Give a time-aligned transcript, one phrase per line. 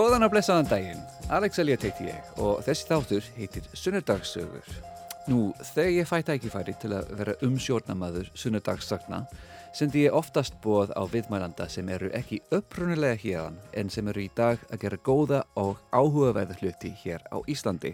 [0.00, 4.70] Góðan að blessaðan daginn, Alex Elliot heiti ég og þessi þáttur heitir Sunnudagssögur.
[5.28, 5.40] Nú,
[5.74, 9.18] þegar ég fæ tækifæri til að vera umsjórnamaður Sunnudagssagna,
[9.76, 14.30] sendi ég oftast bóð á viðmælanda sem eru ekki upprunnilega hérðan en sem eru í
[14.38, 17.92] dag að gera góða og áhugaverða hluti hér á Íslandi.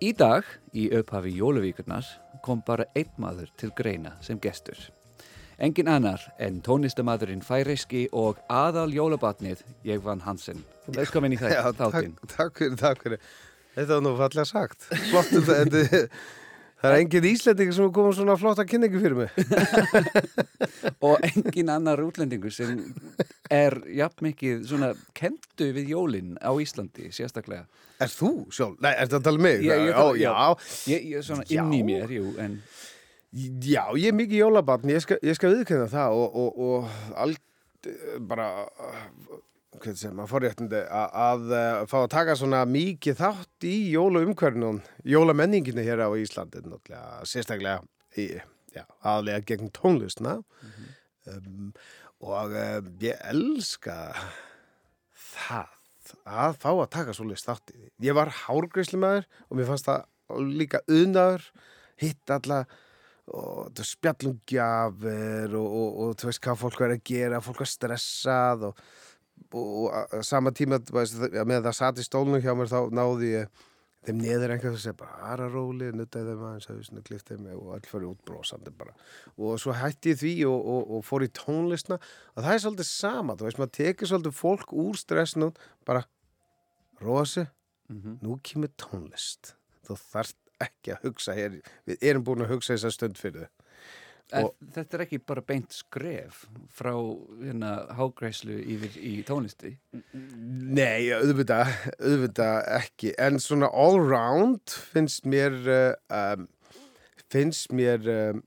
[0.00, 2.08] Í dag, í upphafi Jóluvíkurnar,
[2.40, 4.80] kom bara einn maður til greina sem gestur.
[5.60, 10.64] Engin annar en tónistamadurinn Færiski og aðal jólabatnið ég vann Hansen.
[10.92, 12.14] Velkomin í þæ- Já, þáttinn.
[12.20, 13.18] takk, takk fyrir, takk fyrir.
[13.74, 14.84] Þetta var nú fallega sagt.
[15.10, 16.08] Flott, þetta,
[16.84, 19.30] það er engin íslendingi sem er komið svona flotta kynningu fyrir mig.
[21.08, 22.82] og engin annar útlendingur sem
[23.50, 27.64] er jafn mikið svona kentu við jólinn á Íslandi sérstaklega.
[28.04, 28.76] Er þú sjálf?
[28.84, 29.60] Nei, er þetta að tala um mig?
[29.64, 30.34] Ég- ég- já, já,
[30.92, 31.62] Ég, ég svona Já.
[31.64, 32.60] inn í mér, jú, en
[33.64, 36.88] já, ég er mikið jólabarn, ég skal, skal viðkynna það og, og, og
[38.28, 39.42] bara, hvað sem að
[40.30, 46.10] forréttindi að, að eh, fá að taka svona mikið þátt í jólaumhverfnum, jólamenninginu hér á
[46.14, 47.82] Íslandi, náttúrulega, sérstaklega,
[48.16, 48.28] í,
[48.74, 50.38] já, aðlega gegn tónlistna
[51.26, 51.72] um,
[52.24, 53.98] og um, ég elska
[55.34, 55.72] það
[56.24, 57.90] að fá að taka svolítið þátt í því.
[58.06, 61.46] Ég var hárgreislimæður og mér fannst það líka unaður,
[62.00, 62.64] hitt alla
[63.24, 67.70] og spjallum gjafir og, og, og þú veist hvað fólk verður að gera, fólk er
[67.70, 68.82] stressað og,
[69.54, 73.62] og, sama tíma með það satt í stólnum hjá mér þá náði ég
[74.04, 77.88] þeim neður einhvern veginn sem bara róli, nuttaði þeim aðeins að kliftið mig og allir
[77.88, 78.92] fyrir útbrósandi bara.
[79.38, 82.88] Og svo hætti ég því og, og, og fór í tónlistna og það er svolítið
[82.90, 85.54] sama, þú veist, maður tekið svolítið fólk úr stressnum,
[85.88, 86.04] bara
[87.00, 87.46] rosi,
[87.88, 88.14] Mhm.
[88.24, 89.54] nú kemur tónlist.
[89.84, 93.50] Þú þarft ekki að hugsa hér, við erum búin að hugsa þessa stund fyrir þau
[94.32, 99.74] þetta er ekki bara beint skref frá hérna hágræslu yfir í tónlisti.
[100.14, 106.48] Nei, auðvitað, auðvitað ekki, en svona all round finnst mér, uh, um,
[107.32, 108.42] finnst mér um,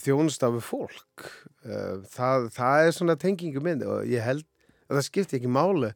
[0.00, 1.26] þjónustafi fólk.
[1.66, 4.46] Uh, það, það er svona tengingu minn og ég held
[4.88, 5.92] að það skipti ekki máli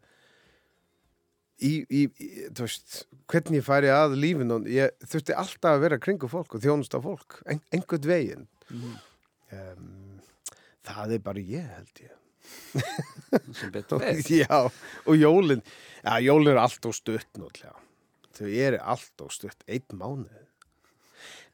[1.57, 2.99] í, í, í þú veist,
[3.31, 7.01] hvernig ég færi að lífin og ég þurfti alltaf að vera kringu fólk og þjónusta
[7.05, 8.47] fólk, ein, einhvern veginn.
[8.71, 10.21] Um,
[10.87, 12.15] það er bara ég held ég.
[13.59, 14.29] sem betur veð.
[14.43, 14.59] Já,
[15.07, 15.63] og jólin
[16.05, 17.75] Já, jólin er allt og stutt náttúrulega
[18.37, 20.45] Þau eru allt og stutt Einn mánuð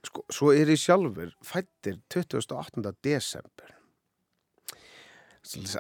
[0.03, 2.93] Sko, svo er ég sjálfur fættir 28.
[3.07, 3.77] desember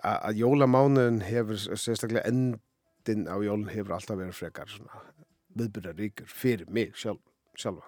[0.03, 5.03] að, jólamánuðin hefur sérstaklega endin á jólin hefur alltaf verið frekar svona
[5.59, 7.21] viðbyrjar ríkur fyrir mig sjálf,
[7.59, 7.84] sjálfa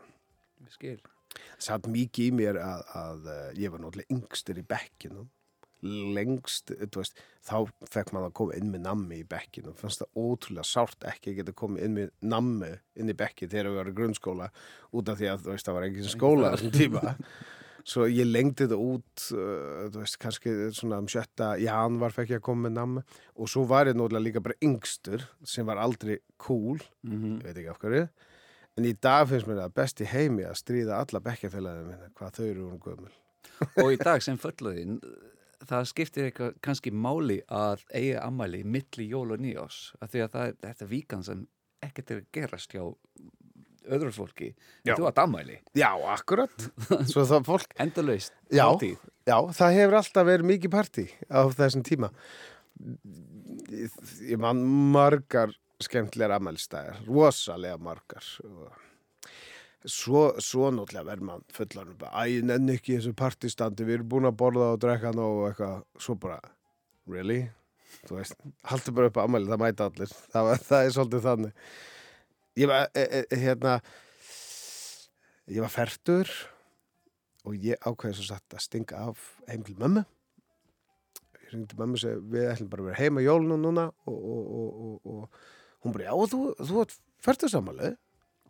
[0.65, 1.14] Ég Skil.
[1.59, 5.27] Satt mikið í mér að, að uh, ég var náttúrulega yngstur í bekkinu
[5.85, 7.57] lengst, þú veist þá
[7.93, 11.41] fekk maður að koma inn með nammi í bekkinu fannst það ótrúlega sárt ekki að
[11.41, 14.49] geta komið inn með nammi inn í bekki þegar við varum í grunnskóla
[14.95, 17.05] út af því að veist það var ekki skóla þessum tíma.
[17.85, 22.41] Svo ég lengdi þetta út uh, þú veist kannski svona um sjötta janvar fekk ég
[22.41, 23.03] að koma með nammi.
[23.37, 26.81] Og svo var ég náttúrulega líka bara yngstur sem var aldrei cool.
[27.05, 28.07] Mm ég veit ekki af hverju
[28.79, 32.39] en í dag finnst mér það best í heimi að stríða alla bekkjafélagið minna hvað
[32.39, 33.15] þau eru um gömul
[33.85, 34.99] og í dag sem fullöðin,
[35.69, 39.93] það skiptir eitthvað kannski máli að eiga ammæli milli jól og nýjós.
[40.03, 41.45] Af því að það er þetta víkan sem
[41.85, 42.83] ekkert er að gerast hjá
[43.95, 44.49] öðru fólki.
[44.89, 45.59] En Þú átt ammæli.
[45.77, 46.67] já, akkurat
[47.13, 48.33] svo það fólk, Endalaust.
[48.51, 48.67] Já.
[49.29, 52.11] já, það hefur alltaf verið mikið partí á þessum tíma
[54.25, 54.63] ég man
[54.95, 55.53] margar
[55.83, 58.27] skemmtilegar ammælstæðar rosalega margar
[59.85, 64.29] Svo, svo náttúrulega verður mann fullan bara, æ, nenni ekki þessu partistandi, við erum búin
[64.31, 66.39] að borða og drekka ná og eitthvað, svo bara,
[67.05, 67.43] really?
[68.09, 68.39] Þú veist,
[68.71, 71.69] haldur bara upp á ammæli, það mæta allir, það, það er svolítið þannig.
[72.63, 73.75] Ég var, e, e, hérna,
[75.53, 76.33] ég var færtur
[77.45, 80.07] og ég ákveði svo satt að stinga af heim til mömmu.
[81.43, 84.81] Ég ringdi mömmu og segi, við ætlum bara að vera heima jólunum núna og, og,
[84.81, 85.43] og, og
[85.85, 87.95] hún bara, já, þú, þú ert færtursammalið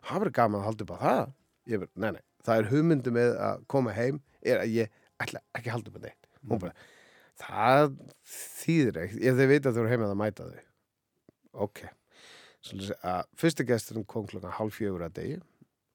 [0.05, 1.33] það verður gaman að halda upp á það.
[1.65, 5.41] Ég verður, nei, nei, það er hugmyndi með að koma heim, er að ég ætla
[5.57, 6.29] ekki að halda upp á neitt.
[6.45, 6.87] Hún bara,
[7.41, 7.97] það
[8.35, 9.25] þýðir ekkert.
[9.25, 10.63] Ef þið veit að þú eru heima að mæta þau.
[11.65, 11.83] Ok.
[12.65, 15.35] Svolítið að fyrsti gesturinn kom klokkan hálf fjögur að degi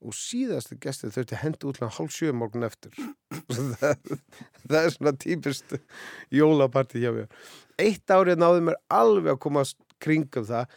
[0.01, 2.95] og síðasti gestur þurfti að henda út hálf sjö morgun eftir.
[3.51, 4.15] Það,
[4.71, 5.75] það er svona típist
[6.33, 7.29] jólapartí hjá mér.
[7.81, 9.67] Eitt árið náði mér alveg að koma
[10.01, 10.73] kringum það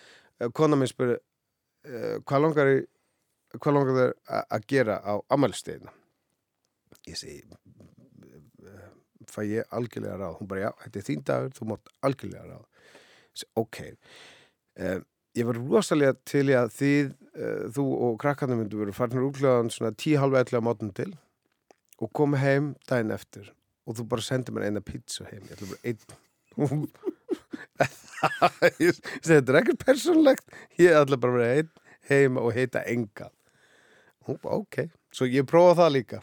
[0.52, 2.80] kona minn spurði uh, hvað langar í
[3.60, 4.14] hvað langar þér
[4.58, 5.92] að gera á amælstegina
[7.08, 7.44] ég segi
[8.64, 8.90] "Eh,
[9.28, 10.38] fæ ég algjörlega ráð?
[10.40, 12.66] Hún bara já, þetta er þín dagur, þú mátt algjörlega ráð.
[13.34, 13.78] Ég segi, ok.
[14.80, 15.00] Uh,
[15.38, 19.72] ég var rosalega til í að þið, uh, þú og krakkarnir myndu verið farnir úrklöðan
[19.74, 21.12] svona tíu halva ellu á mótum til
[22.02, 23.52] og koma heim daginn eftir
[23.86, 25.44] og þú bara sendir mér eina pizza heim.
[25.46, 26.00] Ég ætla bara einn.
[26.58, 27.13] ég segi
[29.28, 31.72] þetta er ekkert persónlegt ég ætla bara að vera einn
[32.10, 33.30] heim og heita enga.
[34.28, 34.86] Ó, ok,
[35.16, 36.20] svo ég prófa það líka.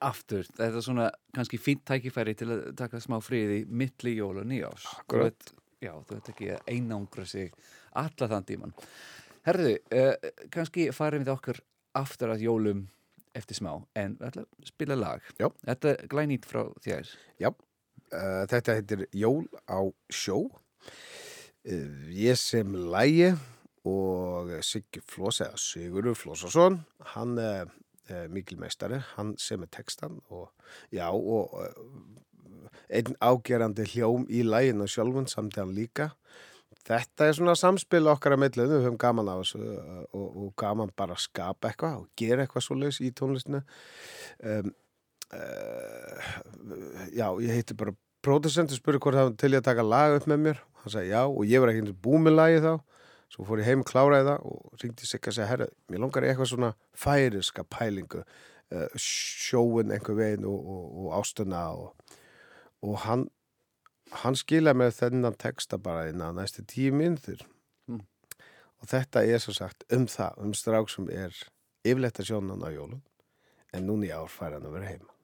[0.00, 4.46] Aftur, þetta er svona kannski fínt tækifæri til að taka smá friði milli jól og
[4.48, 4.86] nýjás.
[5.10, 7.52] Þú veit- Já, þú veit ekki að einangra sig
[7.96, 8.72] alla þann tíman.
[9.46, 11.60] Herðu, uh, kannski farum við okkur
[11.96, 12.82] aftur að jólum
[13.34, 15.22] eftir smá en við ætla að spila lag.
[15.40, 15.48] Já.
[15.64, 17.08] Þetta er glænýtt frá þér.
[17.40, 17.52] Uh,
[18.10, 19.80] þetta heitir Jól á
[20.12, 20.46] sjó.
[21.66, 23.34] Uh, ég sem lægi
[23.88, 26.80] og Siggi Floss eða Sigurður Flossason,
[27.14, 27.68] hann er
[28.10, 30.50] uh, mikil meistari, hann sem er textan og
[30.92, 31.52] já og
[32.90, 36.10] einn ágerandi hljóm í læginu sjálfun samt hann líka.
[36.86, 40.92] Þetta er svona samspil okkar að millið, við höfum gaman á þessu og, og gaman
[40.96, 43.60] bara að skapa eitthvað og gera eitthvað svoleiðis í tónlistinu.
[44.40, 44.72] Um,
[45.36, 46.30] uh,
[47.14, 47.94] já, ég heiti bara
[48.24, 50.62] pródusent og spurði hvort það var til ég að taka lag upp með mér.
[50.82, 52.72] Hann sagði já og ég var ekki eins og búið með lagi þá.
[53.30, 56.30] Svo fór ég heim kláraði það og ringdi sig að segja, herra, mér langar í
[56.32, 62.16] eitthvað svona færiska pælingu uh, sjóin einhver veginn og, og, og ástuna og,
[62.82, 63.28] og hann
[64.24, 67.46] hann skilaði með þennan texta bara innan næstu tíu myndir
[67.88, 68.02] Mm.
[68.82, 71.32] og þetta er svo sagt um það, um strák sem er
[71.86, 73.00] yfirleitt að sjónan á jólun
[73.74, 75.14] en núna í ár fær hann að vera heima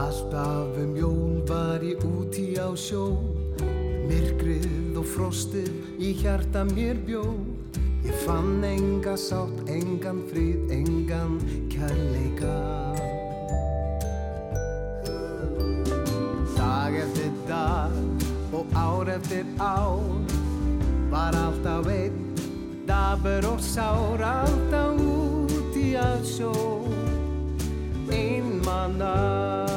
[0.00, 3.20] Alltaf um jól var ég úti á sjó.
[4.08, 5.68] Myrkrið og frostið
[6.00, 7.20] í hjarta mér bjó.
[8.00, 11.36] Ég fann enga sátt, engan frið, engan
[11.68, 12.56] kærleika.
[16.56, 17.92] Dag eftir dag
[18.56, 20.00] og ár eftir ár
[21.10, 22.32] Var alltaf einn,
[22.86, 26.56] dabur og sár Alltaf úti á sjó.
[28.08, 29.69] Einmana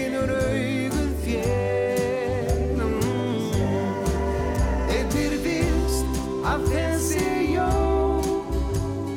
[0.00, 3.52] sem skinnur augun þér mm.
[4.94, 8.22] Eittir vist að þessi jól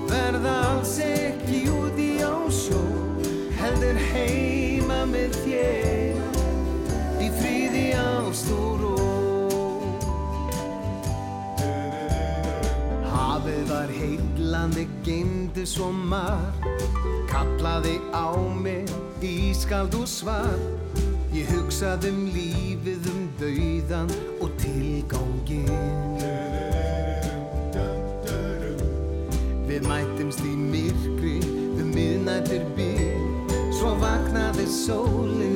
[0.10, 2.82] verða alls ekki úti á sjó
[3.60, 6.20] heldur heima með þér
[7.24, 8.96] í fríði ást og ró
[13.14, 16.68] Hafið var heillandi geymdi svo margt
[17.32, 20.60] kallaði á mig ískald og svar.
[21.34, 25.66] Ég hugsaði um lífið um dauðan og tilgangin
[29.66, 31.40] Við mættumst í myrkri
[31.82, 35.53] um miðnættir byrj Svo vaknaði sólin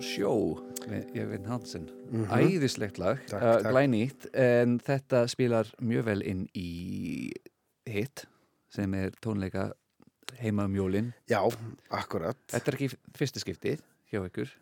[0.00, 0.58] Sjó
[1.14, 1.86] Jörgen Hansen.
[2.30, 3.72] Æðislegt lag, Takk, uh, takk.
[3.72, 7.32] glænýtt en þetta spilar mjög vel inn í
[7.88, 8.26] hit
[8.72, 9.70] sem er tónleika
[10.40, 11.12] heima um jólin.
[11.30, 11.40] Já,
[11.90, 12.38] akkurat.
[12.52, 14.52] Þetta er ekki fyrsta skiptið hjá ykkur?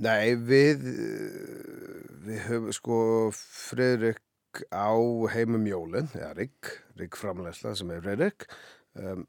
[0.00, 2.98] Nei, við, eh, við höfum sko
[3.34, 4.22] Fredrik
[4.74, 4.90] á
[5.34, 8.46] heimum jólun, eða Rigg, Rigg framlæsla sem er Fredrik
[8.98, 9.26] um,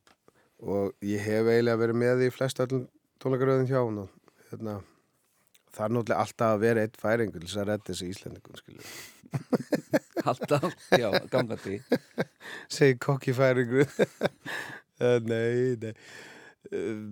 [0.62, 2.88] og ég hef eiginlega verið með í flest öllum
[3.22, 4.10] tónleikaröðin hjá hún og
[4.51, 4.79] hérna,
[5.75, 8.91] það er náttúrulega alltaf að vera eitt færingur þess að redda þessi íslendingum, skilju.
[10.27, 11.79] Alltaf, já, gangandi
[12.75, 13.87] Segir kokki færingur.
[15.01, 15.93] uh, nei, nei.
[16.71, 17.07] Uh,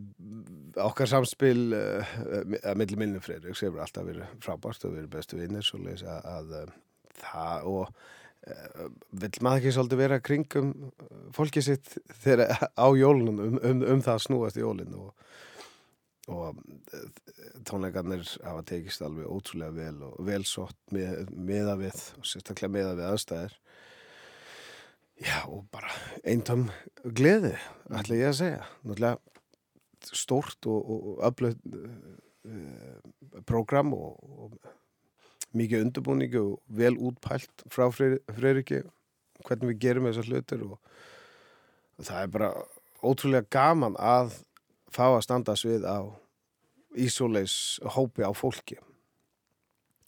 [0.86, 5.66] okkar samspil að milli minni Fredrik sem hefur alltaf verið frábært og verið bestu vinnir
[5.66, 6.76] svo leis að, að
[7.20, 7.90] það og
[9.20, 10.70] vill maður ekki svolítið vera kringum
[11.36, 11.90] fólkið sitt
[12.24, 15.12] þegar á jólunum um, um, um það að snúast jólin og,
[16.30, 17.08] og uh,
[17.68, 22.96] tónleikarnir hafa tekist alveg ótrúlega vel og vel sótt með, meða við og sérstaklega meða
[23.00, 23.58] við aðstæðir
[25.20, 25.92] Já, og bara
[26.24, 26.70] eintam
[27.04, 27.52] gleði,
[27.92, 28.68] ætla ég að segja.
[28.88, 38.80] Náttúrulega stórt og, öflöð uh, program og, og mikið undirbúningi og vel útpælt frá Freyriki
[39.44, 40.78] hvernig við gerum þessar hlutir og,
[42.00, 42.50] og það er bara
[43.04, 44.38] ótrúlega gaman að
[44.94, 46.00] fá að standa svið á
[47.00, 48.80] ísóleis hópi á fólki.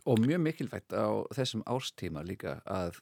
[0.10, 2.98] Og mjög mikilvægt á þessum árstíma líka að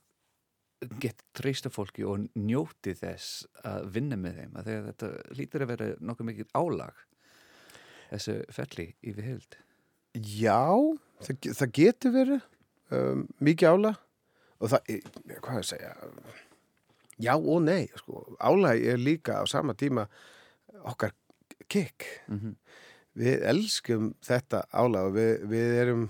[1.00, 5.88] geta treysta fólki og njóti þess að vinna með þeim að þetta lítur að vera
[6.00, 7.02] nokkuð mikið álag
[8.12, 9.58] þessu felli í við held
[10.40, 10.64] Já,
[11.22, 12.46] það, það getur verið
[12.96, 13.92] um, mikið ála
[14.60, 15.92] og það, er- hvað er að segja
[17.20, 18.24] já og nei sko.
[18.40, 20.08] álag er líka á sama tíma
[20.88, 21.12] okkar
[21.70, 22.56] kikk mm
[23.20, 26.04] við elskum þetta álag og við, við erum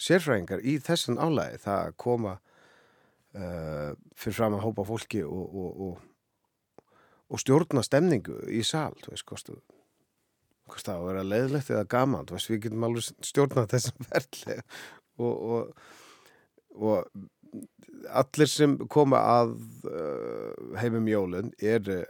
[0.00, 1.60] sérfræðingar í þessan álagi.
[1.64, 6.84] Það að koma uh, fyrir fram að hópa fólki og, og, og,
[7.28, 12.52] og stjórna stemningu í sal þú veist, það á að vera leiðlegt eða gaman, veist,
[12.52, 14.64] við getum alveg stjórnað þessum verðlega
[15.24, 15.88] og, og,
[16.78, 17.28] og
[18.14, 19.56] allir sem koma að
[19.88, 22.04] uh, heimum jólun eru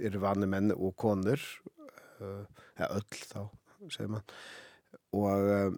[0.00, 1.42] er vanni menn og konur
[2.20, 3.40] eða öll þá,
[3.88, 4.24] segir mann
[5.14, 5.74] og uh,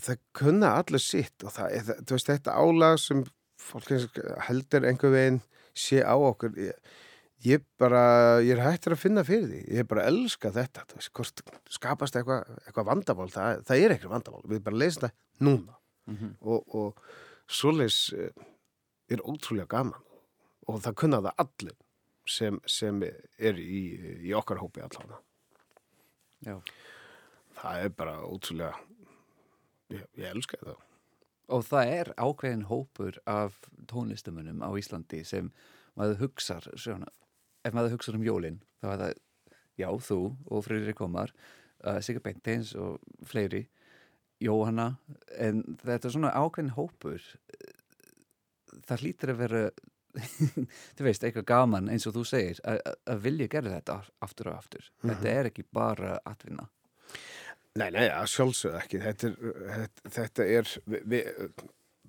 [0.00, 3.22] það kunna allir sitt og það, er- þú veist, þetta álag sem
[3.60, 3.90] fólk
[4.48, 5.40] heldur einhver veginn
[5.76, 6.76] sé á okkur ég,
[7.44, 8.02] ég bara,
[8.44, 9.60] ég er hættur að finna fyrir því.
[9.78, 11.42] Ég bara elska þetta veist, hvort
[11.72, 15.14] skapast eitthvað eitthva vandamál það, það er eitthvað vandamál, við bara leysum það
[15.46, 15.76] núna.
[16.10, 16.32] -hmm.
[16.40, 17.02] og, og
[17.48, 18.32] svoleiðis eh,
[19.10, 20.02] er ótrúlega gaman.
[20.68, 21.76] Og það kunna það allir
[22.26, 23.82] sem, sem er í,
[24.28, 25.16] í okkar hópi allan
[26.46, 26.56] Já.
[27.60, 28.76] það er bara ótrúlega
[29.92, 30.86] ég, ég elska það
[31.50, 33.56] Og það er ákveðin hópur af
[33.90, 35.48] tónlistamunum á Íslandi sem
[35.98, 36.20] maður
[36.78, 37.08] svona,
[37.66, 39.14] ef maður hugsar um jólin þá er það,
[39.80, 41.34] já, þú og Freyri Komar
[41.82, 43.64] uh, Sigur Beinteins og fleiri
[44.40, 44.94] Jóhanna,
[45.36, 47.26] en þetta er svona ákveðin hópur
[48.86, 49.64] það hlýtur að vera
[50.98, 54.90] þú veist, eitthvað gaman eins og þú segir að- vilja gera þetta aftur og aftur
[55.04, 56.68] þetta er ekki bara atvinna
[57.78, 58.98] Nei, nei, að sjálfsögðu ekki.
[58.98, 59.34] Þetta er,
[59.76, 61.28] þetta, þetta er við, við,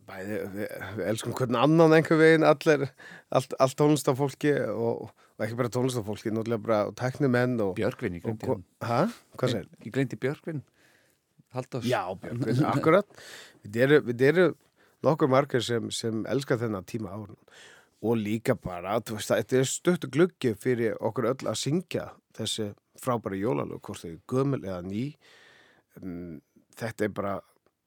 [0.09, 2.85] bæði, við, við elskum hvern annan einhver veginn, allir,
[3.29, 5.03] allt, allt tónlistafólki og,
[5.37, 7.75] og ekki bara tónlistafólki, náttúrulega bara tæknimenn og...
[7.77, 9.13] Björgvin, ég hann Hæ?
[9.37, 9.69] Hvað segir?
[9.85, 10.63] Ég gleymdi Björgvin
[11.53, 13.23] Halldórs Já, Björgvin, akkurat.
[13.61, 14.47] Við eru, við eru
[15.05, 17.37] nokkur margir sem, sem elska þennan tíma árun
[18.01, 22.71] og líka bara, þú veist, þetta er stuttu gluggi fyrir okkur öll að syngja þessi
[23.01, 25.05] frábæri jólalög, hvort þau eru gömul eða ný.
[26.01, 26.39] Um,
[26.79, 27.35] þetta er bara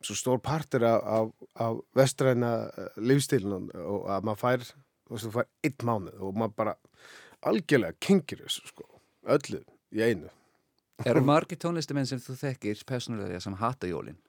[0.05, 1.31] svo stór partur af, af,
[1.65, 2.53] af vestræna
[3.01, 4.67] lífstílunum og að maður fær,
[5.09, 6.77] þú veist, þú fær einn mánuð og maður bara
[7.45, 8.87] algjörlega kengir þessu, sko,
[9.35, 10.31] öllu í einu.
[11.07, 14.21] Eru margir tónlistamenn sem þú þekkir persónulega sem hata jólin?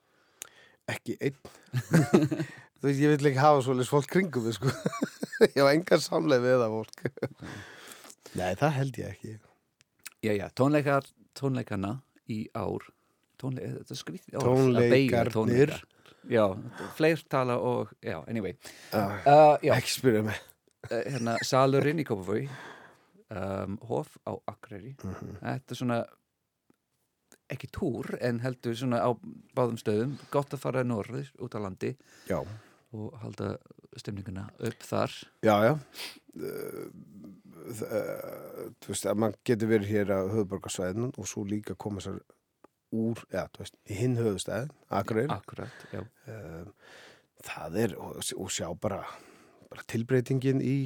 [0.90, 1.36] ekki einn
[2.78, 4.70] þú veist, ég vil ekki hafa svolítið fólk kringum sko.
[5.46, 7.04] ég hafa engar samleið við það fólk.
[8.38, 9.34] Nei, það held ég ekki.
[10.26, 11.92] Já, já, tónleikar, tónleikana
[12.32, 12.86] í ár.
[13.40, 14.00] Tónleik, þetta er
[14.40, 15.74] að beygja Tónleikarnir.
[15.76, 15.92] tónleika.
[16.26, 16.42] Já,
[16.98, 18.56] fleirtala og, já, anyway.
[18.90, 20.40] Uh, uh, Já, ekki spyrja mig.
[20.88, 22.48] Uh, hérna, salurinn í Kópavogi
[23.30, 24.96] um, Hof á Akureyri.
[25.04, 25.36] Mhm.
[25.42, 25.98] Þetta er svona
[27.54, 29.10] ekki túr, en heldur svona á
[29.54, 31.92] báðum stöðum, gott að fara norður út á landi.
[32.26, 32.40] Já,
[32.96, 33.52] og halda
[33.96, 35.14] stemninguna upp þar.
[35.46, 35.74] Já, já.
[36.36, 36.88] Uh,
[37.86, 42.20] uh, þú veist, að maður getur verið hér á höfuborgarsvæðinu og svo líka koma sér
[42.96, 45.32] úr, já, þú veist, í hinn höfustæðin Akureyri.
[45.34, 46.04] Akkurat, já.
[46.30, 46.70] Um,
[47.46, 49.02] það er og, og sjá bara,
[49.70, 50.76] bara tilbreytingin í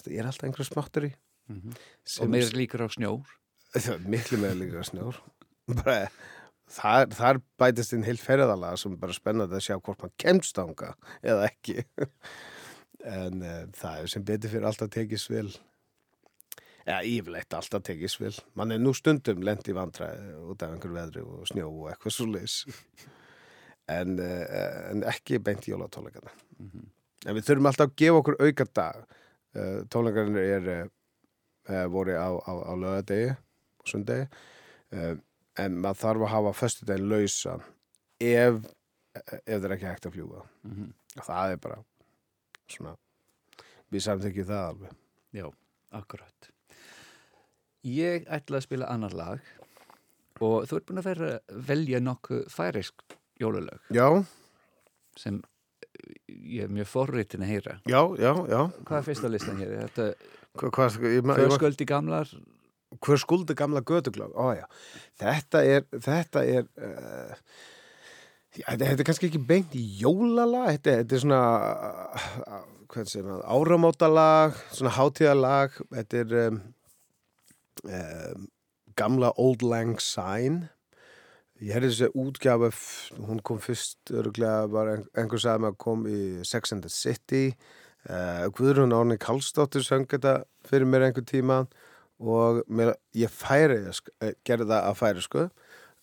[0.00, 1.12] það er alltaf einhver smáttur í?
[1.50, 1.76] Mm
[2.20, 3.26] Og meir líkur á snjór.
[3.76, 5.18] Er miklu meira líka snjór.
[5.70, 6.08] Bara,
[6.70, 10.60] þar, þar bætist inn heilt ferðalega sem er bara spennandi að sjá hvort mann kemst
[10.62, 11.84] ánga eða ekki.
[13.00, 15.46] En uh, það er sem betur fyrir alltaf tekið svil
[16.84, 20.94] eða yfirleitt alltaf tekið svil mann er nú stundum lent í vandræði út af einhver
[20.94, 22.56] veðri og snjó og eitthvað svo leis
[23.98, 24.44] en, uh,
[24.90, 30.40] en ekki beint jólatónleikana en við þurfum alltaf að gefa okkur auka dag uh, tónleikarinn
[30.42, 34.28] er uh, voru á, á, á lögadegi og sundegi
[35.58, 37.62] en maður þarf að hafa föstudaginn lausan
[38.20, 38.60] ef,
[39.16, 40.92] ef það er ekki hægt að fljúga Mhm.
[41.18, 41.78] og það er bara
[42.68, 42.96] svona
[43.92, 44.90] við samþykjum það alveg
[45.32, 45.46] Já,
[45.92, 46.48] akkurat.
[47.86, 49.40] Ég ætla að spila annar lag
[50.40, 51.30] og þú ert búin að vera
[51.68, 52.94] velja nokkuð færisk
[53.40, 54.24] jólulög já,
[55.16, 55.42] sem
[56.28, 57.80] ég er mjög forritin að heyra.
[57.86, 59.74] já, já, já Hvað er fyrsta listan hér?
[59.88, 60.14] Þetta
[60.58, 62.28] Hva, hvað, ég, ég, ma- försköldi gamlar?
[62.98, 64.64] Hver skuldi gamla göduglög ó já,
[65.22, 67.34] þetta er þetta er uh,
[68.56, 71.42] já, þetta, er kannski ekki beint í jólala þetta, þetta er svona
[72.10, 76.60] uh, að áramótalag svona hátíðalag þetta er um,
[77.86, 78.48] um,
[78.98, 80.68] gamla Old Lang Syne.
[81.60, 85.78] Ég herði þessi útgjafa f- hún kom fyrst öruglega var ein, einhver sagði mig að
[85.84, 87.54] kom í Sex and the City.
[88.08, 91.62] Uh, Guðrún Árni Karlsdóttir söng þetta fyrir mér einhver tíma.
[91.62, 91.76] og
[92.68, 95.46] mér, ég færi eh, gerði það að færi sko.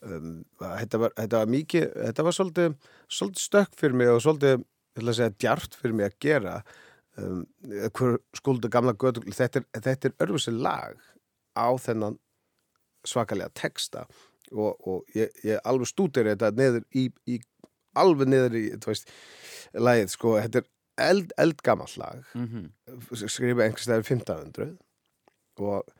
[0.06, 2.76] Um, þetta, var, þetta var mikið þetta var svolítið,
[3.10, 6.56] svolítið stökk fyrir mig og svolítið, ég ætla að segja, djart fyrir mig að gera.
[7.18, 7.44] Um,
[7.98, 11.02] hver skuldu gamla götu þetta er, þetta er örfisir lag
[11.58, 12.18] á þennan
[13.08, 14.06] svakalega texta.
[14.54, 17.40] Og, og ég, ég alveg stútir þetta niður í, í
[17.98, 19.10] alveg niður í, þú veist,
[19.76, 20.70] lagið sko, þetta er
[21.08, 22.22] eld, eldgamall lag.
[22.38, 23.28] Mm -hmm.
[23.28, 24.78] skrifa einhvers staðar 1500
[25.58, 25.97] og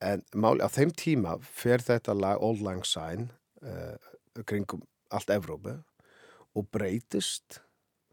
[0.00, 3.28] en máli á þeim tíma fer þetta lag Old Lang Syne
[3.62, 3.96] uh,
[4.46, 5.74] kringum allt Evrópu
[6.56, 7.60] og breytist.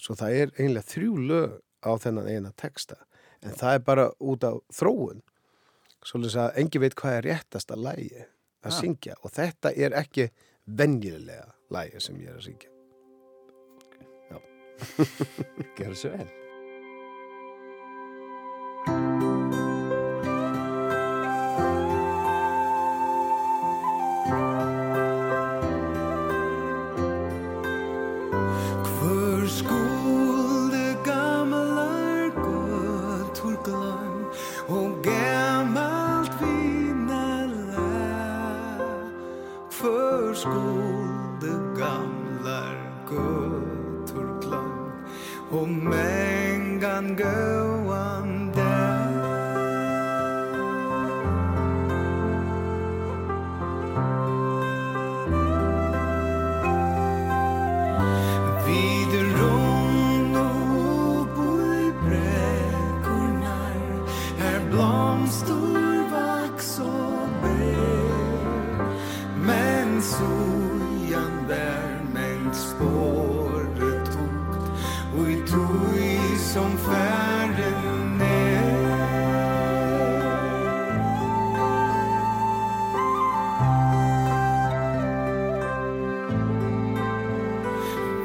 [0.01, 2.97] Svo það er einlega þrjú lög á þennan eina texta.
[3.45, 5.21] En það er bara út á þróun.
[6.05, 8.73] Svolítið að engi veit hvað er réttasta lægi að Ah.
[8.73, 9.13] syngja.
[9.23, 10.29] Og þetta er ekki
[10.65, 12.71] venjulega lægi sem ég er að syngja.
[15.77, 16.44] Gerðu svo vel.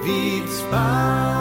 [0.02, 1.40] wie zwei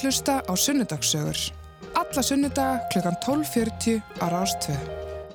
[0.00, 1.38] að hlusta á Sunnudagssögur.
[1.98, 4.76] Alla sunnudaga klukkan 12.40 á Rástvö.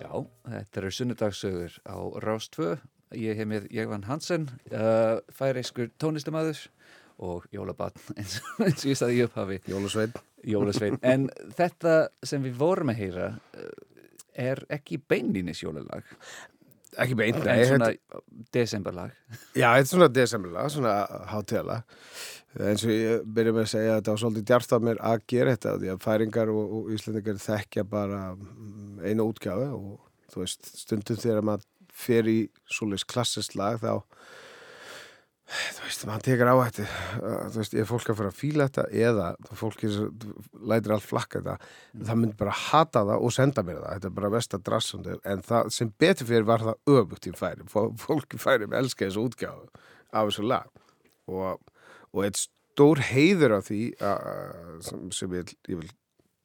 [0.02, 0.10] Já,
[0.50, 2.72] þetta eru sunnudagsögur á Rástvö.
[3.14, 6.64] Ég hef með Jegvan Hansen, uh, færeiskur tónlistamæður
[7.22, 10.18] og jólabatn eins, eins og ég staði í upphafi, Jólasveinn.
[10.50, 10.98] jólasvein.
[11.06, 13.70] En þetta sem við vorum að heyra uh,
[14.34, 16.10] er ekki beinlínis jólalag,
[16.96, 18.20] Ekki beint, en nei, svona þetta,
[18.56, 19.16] desemberlag.
[19.52, 20.94] já, þetta er svona desemberlag, svona
[21.28, 21.82] hátíðala.
[22.56, 25.26] Eins og ég byrja með að segja að þetta var svolítið djart af mér að
[25.34, 30.44] gera þetta því að færingar og, og íslendingar þekkja bara mm, einu útgjáfi og þú
[30.46, 32.40] veist, stundum þegar maður fer í
[32.72, 33.92] svoleiðis klassist lag þá
[35.46, 36.86] þú veist, maður tekar á þetta
[37.54, 39.28] þú veist, er fólk að fara að fíla þetta eða
[39.60, 39.98] fólk er,
[40.72, 43.92] lætir allt flakka þetta það myndi bara hata það og senda mér það.
[44.00, 47.36] Þetta er bara vest að drassundi en það sem betur fyrir var það öfugt í
[47.38, 49.70] færi Fó- fólk í færi með elska þessu útgáfu
[50.16, 50.72] af þessu lag
[51.30, 51.62] og,
[52.16, 53.80] og eitt stór heiður af því
[54.88, 55.92] sem, sem ég, ég vil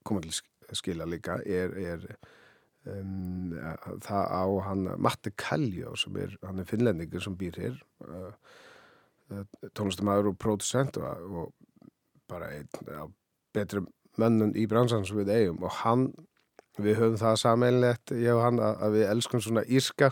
[0.07, 2.05] koma til sk- skila líka er, er
[2.91, 7.79] um, að það á hann Matti Kaljó sem er, hann er finnlendingur sem býr hér
[8.07, 9.45] uh,
[9.79, 11.53] tónlistamæður og producent og, og
[12.31, 13.11] bara einn af
[13.55, 13.83] betri
[14.21, 15.63] mönnum í bransan sem við eigum.
[15.67, 16.09] Og hann,
[16.79, 20.11] við höfum það sameinlegt, ég og hann, að, að við elskum svona írska,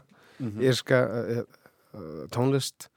[0.63, 1.43] írska uh,
[1.99, 2.89] uh, tónlist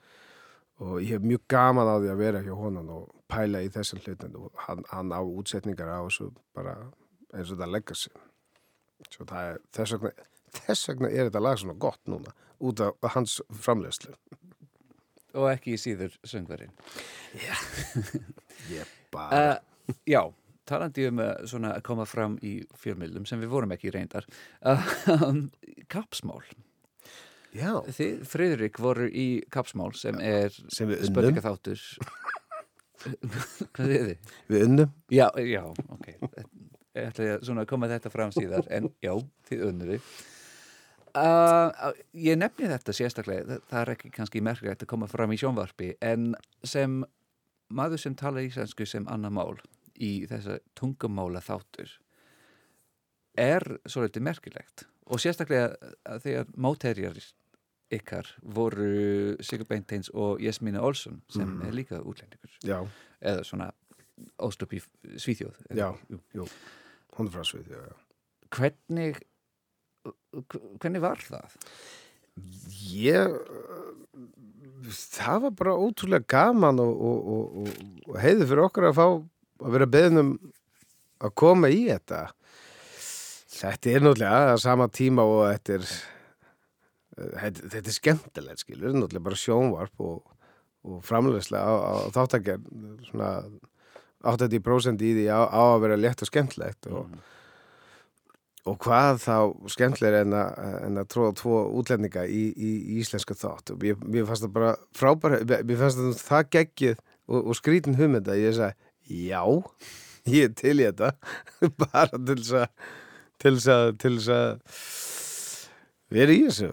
[0.82, 4.02] og ég hef mjög gaman á því að vera hjá honum og pæla í þessum
[4.04, 6.76] hlutin og hann, hann á útsetningar á þessu bara
[7.32, 8.14] eins og það leggja sig
[9.10, 10.12] svo það er, þess vegna
[10.58, 14.14] þess vegna er þetta lag svona gott núna út af hans framlegslu
[15.38, 16.74] Og ekki síður söngverinn.
[18.76, 19.60] ég bara
[19.92, 20.22] Uh, já,
[20.68, 24.28] talandi um uh, svona að koma fram í fjölmiðlum sem við vorum ekki reyndar.
[24.62, 25.48] Uh,
[25.92, 26.44] kapsmál.
[27.56, 31.86] Já, Þið, Friðrik, voru í kapsmál sem er við unnum spurningaþáttur.
[33.76, 34.36] Hvað er þið?
[34.52, 36.12] við unnum Já, já, ok.
[36.92, 39.16] Ég ætla að koma þetta fram síðar, en já,
[39.50, 40.12] þið unnur þið.
[41.12, 45.40] Uh, ég nefni þetta sérstaklega, það, það er ekki kannski merkilegt að koma fram í
[45.42, 46.30] sjónvarpi, en
[46.64, 47.02] sem
[47.72, 49.60] maður sem tala íslensku sem annar mál
[50.02, 51.92] í þessa tungumála þáttur
[53.40, 55.72] er svolítið merkilegt og sérstaklega
[56.08, 57.20] að þegar móterjar
[57.92, 61.68] ykkar voru Sigur Beinteins og Jesmína Olsson sem Mhm.
[61.68, 62.80] er líka útlendingur já,
[63.22, 63.72] eða svona
[64.40, 64.82] óst upp í
[65.18, 65.92] Svíþjóð Já.
[66.36, 66.48] Jú.
[67.18, 67.94] hún er frá svið já,
[68.50, 69.22] hvernig
[70.80, 71.58] hvernig var það?
[72.96, 73.36] ég
[74.92, 77.68] það var bara ótrúlega gaman og, og, og,
[78.08, 79.06] og heiði fyrir okkur að fá
[79.62, 80.32] að vera beðnum
[81.22, 82.22] að koma í þetta
[83.52, 85.92] þetta er náttúrulega að sama tíma og þetta er
[87.42, 90.38] þetta, þetta er skemmtilegt skilur, náttúrulega bara sjónvarp og,
[90.88, 92.64] og framlegslega þáttakjar
[93.10, 93.34] svona
[94.32, 97.16] 80% í því á, á að vera létt og skemmtilegt og,
[98.70, 99.38] og hvað þá
[99.74, 103.74] skemmtilega en en að tróða tvo útlendinga í, í, í íslenska þátt.
[103.74, 107.98] Og mér, mér fannst það bara frábæra mér fannst það það geggið og, og skrítin
[107.98, 108.92] hugmynda ég sagði,
[109.32, 109.42] já
[110.30, 111.14] ég er til í þetta.
[111.82, 112.68] Bara til þess að
[113.42, 114.50] til þess að, til þess að
[116.14, 116.72] vera í þessu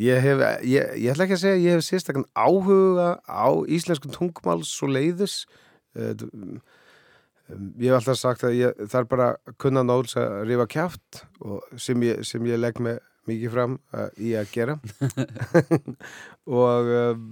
[0.00, 4.64] ég hef, ég, ég ætla ekki að segja ég hef sérstakann áhuga á íslensku tungumál
[4.66, 5.44] svo leiðis
[5.98, 6.12] uh,
[7.46, 11.20] Um, Ég hef alltaf sagt að ég þarf bara að kunna nóls að rifa kjátt
[11.46, 14.74] og sem ég, sem ég legg mig mikið fram uh, í að gera.
[16.62, 17.28] Og um,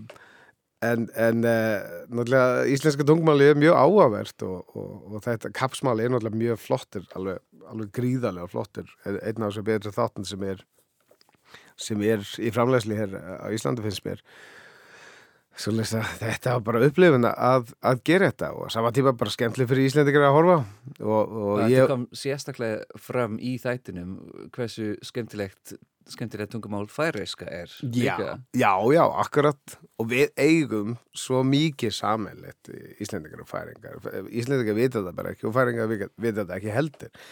[0.87, 6.15] en, en uh, náttúrulega íslenska tungmáli er mjög áhugavert og, og, og þetta kapsmáli er
[6.15, 8.95] náttúrulega mjög flottir alveg, alveg gríðarlega flottir.
[9.07, 10.63] Einn af þessu betri þáttin sem er
[11.81, 14.23] sem er í framlegsli hér á Íslandi finnst mér.
[15.55, 19.69] Svolítið að þetta var bara upplifun að, að gera þetta og sama tíma bara skemmtileg
[19.71, 20.57] fyrir Íslendingar að horfa.
[20.99, 24.17] Og, og og ég, þetta kom sérstaklega fram í þættinum
[24.55, 25.77] hversu skemmtilegt
[26.11, 28.17] skemmtilega tungumál færiska er Já,
[28.53, 29.79] já, já, akkurat.
[29.99, 35.55] Og við eigum svo mikið sammeilegt Íslendingar og færingar Íslendingar vita það bara ekki og
[35.57, 37.23] færingar vita það ekki heldur.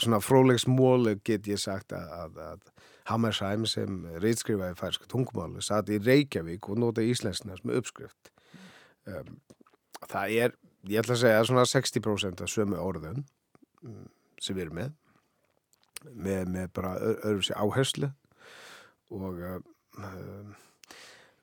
[0.00, 5.98] Svona frólegsmólu get ég sagt að, að, að Hammersheim sem reitskrifaði færsku tungumáli satt í
[6.02, 8.32] Reykjavík og nota íslensna sem uppskrift.
[9.08, 9.38] Um,
[10.06, 10.56] það er,
[10.88, 13.24] ég ætla að segja svona 60% af sömu orðun
[13.84, 14.08] um,
[14.40, 14.96] sem við erum með
[16.14, 18.10] með, með bara öðru sér áherslu
[19.10, 19.40] og
[20.00, 20.54] um,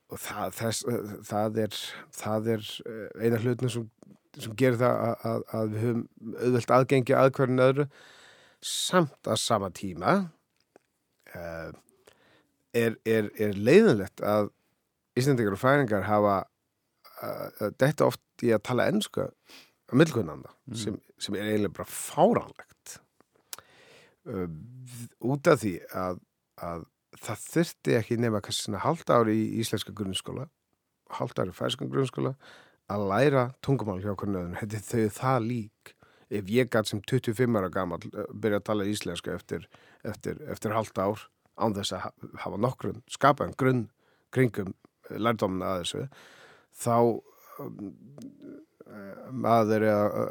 [0.07, 0.85] og það, þess,
[1.27, 1.79] það er
[2.15, 3.87] það er eh, eina hlutinu sem,
[4.37, 6.05] sem gerir það að, að, að við höfum
[6.37, 7.87] auðvelt aðgengi að hverjum öðru
[8.63, 10.15] samt að sama tíma
[11.35, 11.71] uh,
[12.77, 14.51] er, er, er leiðinlegt að
[15.17, 16.35] Íslandingar og færingar hafa
[17.23, 20.75] uh, þetta oft í að tala ennsku að millkunnanda Mm.
[20.75, 22.97] sem, sem er eiginlega bara fáránlegt.
[24.27, 24.49] Uh,
[25.23, 26.17] út af því að,
[26.59, 26.81] að
[27.23, 30.49] það þurfti ekki nema kannski svona halda ári í íslenska grunnskóla
[31.15, 32.33] halda ári í færskan grunnskóla
[32.91, 35.93] að læra tungumál hjá hvernig er þau það lík
[36.29, 37.99] ef ég gæt sem 25 ára gammal
[38.33, 39.67] byrja að tala íslenska eftir,
[40.03, 41.23] eftir, eftir halda ár
[41.57, 42.13] án þess að ha-
[42.43, 43.85] hafa nokkrun skapaðan grunn
[44.35, 44.73] kringum
[45.09, 46.03] lærdómina að þessu
[46.77, 46.97] þá
[47.63, 47.93] um,
[48.87, 50.25] eh, maður eða,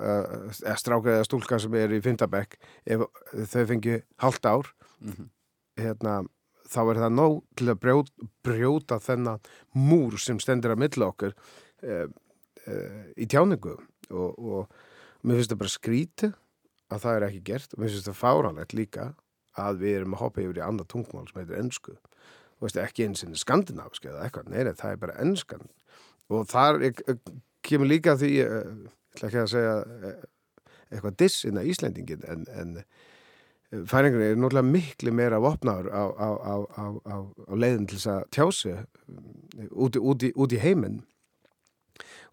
[0.63, 3.07] eða strákar eða stúlka sem er í Findabekk ef
[3.53, 5.27] þau fengi halda ár Mhm.
[5.77, 6.13] hérna,
[6.73, 9.41] þá er það nóg til að brjóta, brjóta þennan
[9.77, 11.35] múr sem stendur að milla okkur
[11.83, 12.07] e,
[12.67, 12.77] e,
[13.21, 13.75] í tjáningu
[14.11, 14.71] og, og
[15.23, 16.33] mér finnst það bara skríti
[16.93, 17.73] að það er ekki gert.
[17.75, 19.07] Og mér finnst það fáranlegt líka
[19.57, 21.97] að við erum að hoppa yfir í annað tungmál sem heitir ennsku
[22.61, 25.67] veist ekki eins og skandinaviski eða eitthvað, nei, nei, það er bara ennskan
[26.33, 27.03] og þar er,
[27.67, 29.75] kemur líka því eh, ég ætla ekki að segja
[30.09, 30.23] eh,
[30.93, 36.29] eitthvað diss inn að Íslendingin en, en færingur er náttúrulega miklu meira vopnaður á, á,
[36.33, 38.73] á, á, á, á leiðin til þess að tjási
[39.73, 41.03] út, út, í- út í heiminn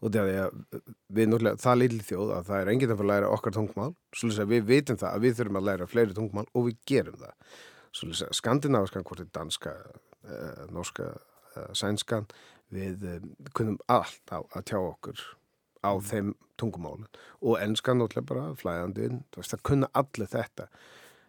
[0.04, 0.80] og það er að
[1.16, 3.92] við náttúrulega það lítið þjóð að það er enginn að fara að læra okkar tungmál
[4.12, 7.22] svolítið að við vitum það að við þurfum að læra fleiri tungmál og við gerum
[7.22, 7.54] það.
[7.94, 9.76] Svolítið að skandinaviskan hvort er danska
[10.28, 11.08] eh, norska,
[11.54, 12.28] eh, sænskan
[12.74, 15.24] við eh, kunnum allt á að tjá okkur
[15.84, 17.08] á þeim tungumálun
[17.42, 20.68] og enskan náttúrulega bara flæðandi inn, það kunna allir þetta.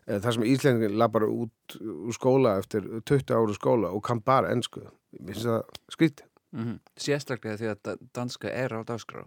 [0.07, 4.53] Eh, þar sem Íslendingin lappar út úr skóla eftir 20 áru skóla og kann bara
[4.53, 4.83] ensku.
[5.21, 9.25] Mér finnst það skrítið Mm Sérstaklega því að da- danska er á dagskrá.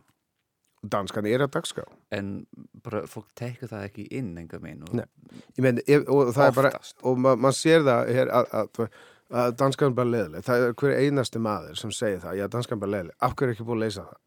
[0.88, 1.84] Danskan er að dagskrá.
[2.13, 2.46] En
[2.86, 5.02] bara fólk tekur það ekki inn enga minn og.
[5.58, 6.98] Ég meni, ef, og það er bara oftast.
[7.04, 9.00] og ma maður sér það hér að, að,
[9.42, 12.78] að danskan er bara leðileg það er hver einasti maður sem segir það já, danskan
[12.78, 14.22] er bara leðileg, af hverju er ekki búin að leysa það?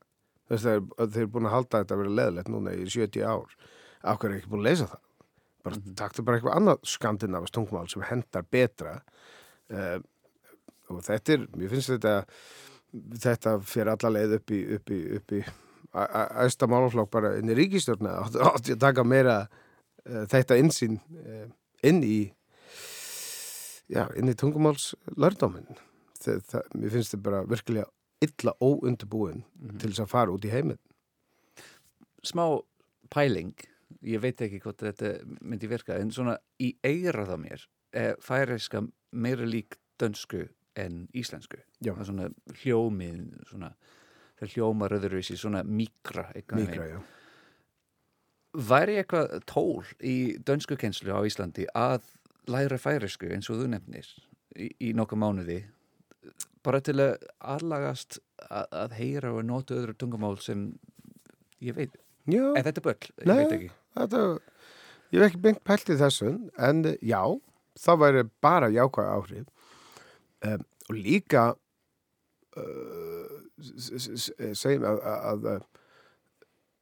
[0.50, 3.54] Þess, þeir, þeir eru búin að halda þetta að vera leðilegt núna í 70 ár.
[4.02, 5.04] Af hverju er ekki búin að leysa það?
[5.60, 8.96] Bara mm taktu bara eitthvað annað skandinavast tungmál sem hendar betra.
[9.70, 10.00] Uh,
[10.90, 12.14] og þetta er mér finnst þetta
[12.92, 15.42] þetta fyrir alla leið upp í, upp í, upp í
[16.44, 21.46] æsta málaflokk bara inn í ríkistjórna átti að taka meira uh, þetta innsýn uh,
[21.86, 22.18] inn í
[23.90, 24.92] já, inn í tungumáls
[26.20, 27.88] það, mér finnst þetta bara virkilega
[28.20, 29.44] illa óundubúin
[29.80, 30.80] til þess að fara út í heiminn.
[32.26, 32.44] Smá
[33.10, 33.54] pæling
[34.06, 37.64] ég veit ekki hvort þetta myndi virka en svona í eirað á mér
[37.96, 40.44] er færiska meira lík dönsku
[40.80, 41.60] en íslensku.
[41.80, 41.92] Já.
[41.94, 42.28] það er svona
[42.62, 43.72] hljómið svona,
[44.40, 47.02] það hljómar öðruvísi svona mikra, mikra,
[48.70, 52.08] væri eitthvað tól í dönsku kenslu á Íslandi að
[52.50, 54.08] læra færisku eins og þú nefnir
[54.58, 55.58] í, í nokkuð mánuði
[56.66, 60.66] bara til að aðlagast að, að heyra og nota öðru tungumál sem
[61.62, 61.94] ég veit,
[62.26, 63.70] já, en þetta er böll ég veit ekki.
[63.96, 64.24] þetta
[65.10, 67.22] ég hef ekki beint pælt í þessu en já,
[67.78, 69.46] það væri bara jákvæð áhrif.
[70.40, 71.44] Um, og líka
[72.58, 75.64] uh, s- segjum að, að, að að,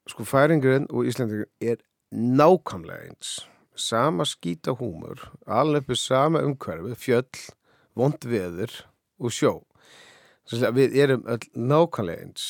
[0.09, 1.83] sko færingurinn og Íslandingurinn er
[2.17, 3.35] nákvæmlega eins.
[3.79, 7.43] Sama skýta húmur alveg sama umhverfi, fjöll
[7.99, 8.73] vond veður
[9.21, 9.53] og sjó.
[10.49, 12.49] Við erum öll nákvæmlega eins.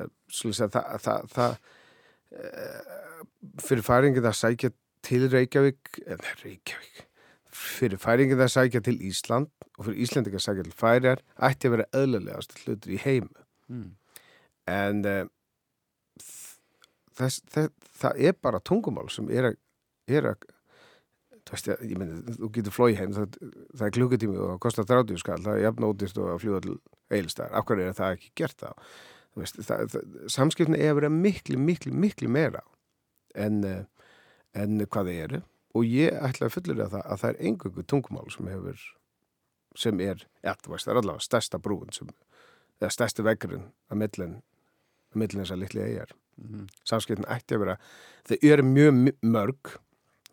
[0.00, 1.58] Eh, það, það, það
[2.32, 2.80] eh,
[3.62, 4.72] fyrir færingin að sækja
[5.06, 7.05] til Reykjavík eða Reykjavík
[7.56, 11.76] fyrir færingin að sækja til Ísland og fyrir Íslandingar að sækja til færiar ætti að
[11.76, 13.30] vera eðlulegast hlutur í heim
[13.68, 13.88] mm.
[14.72, 15.22] en uh,
[17.16, 19.58] þess, þess, það er bara tungumál sem er að,
[20.10, 20.46] er að
[21.50, 23.36] veist, ég, meni, þú getur flói heim það,
[23.72, 26.78] það er klukkutími og kostar 30 skall það er jafn ódýrt og að fljúa til
[27.16, 28.72] eilstæðar af hverju er það ekki gert þá?
[30.32, 32.62] Samskipni er að vera miklu, miklu, miklu meira
[33.36, 33.84] en, eh,
[34.56, 35.42] en hvað þið eru
[35.76, 38.84] og ég ætla að fullir það að það er engungu tungumál sem hefur
[39.76, 42.08] sem er, ja, veist, það er allavega stærsta brúin sem,
[42.80, 44.38] eða stærsti veggurinn að millin
[45.12, 46.66] að millin þessar litli eigjar Mhm.
[46.84, 47.74] samskiptin ætti að vera
[48.28, 49.70] þau eru mjög mörg.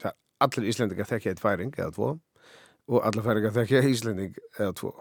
[0.02, 2.10] Það, allir Íslendingar þekkja eitt færing eða tvo
[2.90, 4.92] og allir færingar þekkja Íslending eða tvo.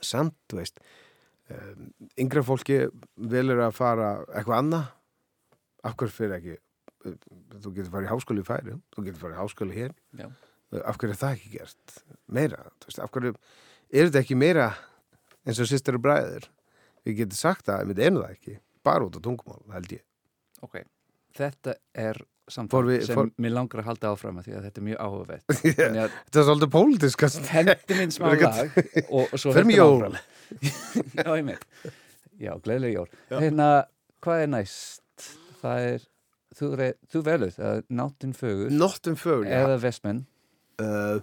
[0.00, 0.80] Samt, þú veist
[1.52, 2.78] um, yngra fólki
[3.16, 4.88] velur að fara eitthvað annað.
[5.84, 6.56] Af hverju fyrir ekki
[7.04, 9.92] þú getur farið í háskóli í færi þú getur farið í háskóli hér.
[10.18, 10.28] Já.
[10.84, 11.98] af hverju er það ekki gert?
[12.28, 14.66] Meira, þú veist, af hverju er þetta ekki meira
[15.48, 16.48] eins og sýstir og bræður?
[17.06, 20.02] Við getum sagt það, en við erum það ekki bara út á tungumál, held ég.
[20.66, 20.80] Ok,
[21.38, 24.80] þetta er samtal við- sem fór- mér langar að halda áfram að því að þetta
[24.80, 25.44] er mjög áhugavert.
[25.52, 29.96] Að þetta er svolítið pólitískast hendi minn smá lag og, og svo höldum jól.
[30.08, 30.18] áfram.
[31.18, 31.64] Já, ég með
[32.38, 33.08] Já, gleðileg jól.
[33.32, 33.68] Hérna,
[34.24, 35.28] hvað er næst?
[35.60, 36.04] Það er,
[36.58, 36.70] þú,
[37.12, 38.72] þú velur það Náttinn fögur.
[38.74, 39.60] Nóttum fögur, já.
[39.62, 40.24] Eða Vestmenn.
[40.78, 41.20] Uh,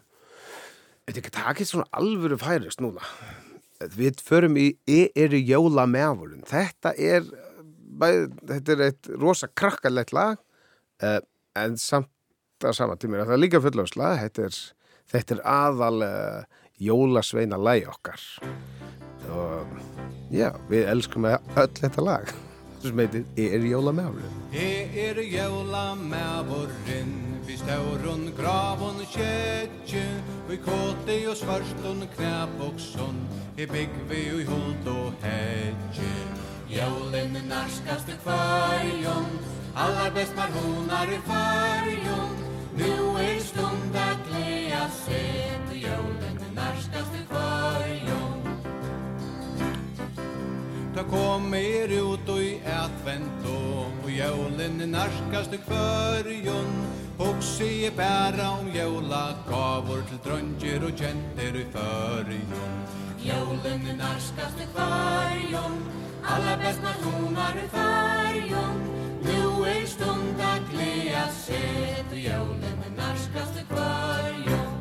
[1.05, 3.03] Þetta er ekki takið svona alvöru færist núna.
[3.93, 7.27] Við förum í eru jóla meðvörun Þetta er
[7.99, 8.07] bæ,
[8.49, 10.39] þetta er eitt rosa krakkalegt lag
[11.03, 11.19] uh,
[11.59, 12.09] en samt
[12.65, 14.47] að sama tímur það er líka fullafslag þetta
[15.11, 18.25] þetta er aðal uh, jólasveina lægi okkar.
[19.35, 19.77] Og
[20.33, 22.33] já, við elskum öll þetta lag
[22.85, 24.31] Låter som heter Er Jola Mauren.
[24.53, 30.03] Er Jola Mauren Vi stauron gravon kjetje
[30.49, 33.17] Vi kåte og svarston knæp og sånn
[33.57, 36.13] I bygg vi og hod og hetje
[36.69, 39.33] Jolin narskast i kvarjon
[39.75, 42.37] Allar best mar honar i farjon
[42.77, 45.89] Nu er stund at glea seg til
[51.09, 56.71] kom er ut og i advent og jævlen i narskast i kvørjun
[57.19, 62.73] Hoksi i bæra om jævla gavur til drønger og kjenter i førjun
[63.25, 65.77] Jævlen i narskast i kvørjun
[66.33, 68.79] Alla best man honar i førjun
[69.27, 74.73] Nu er stund a glea set og jævlen i narskast i kvørjun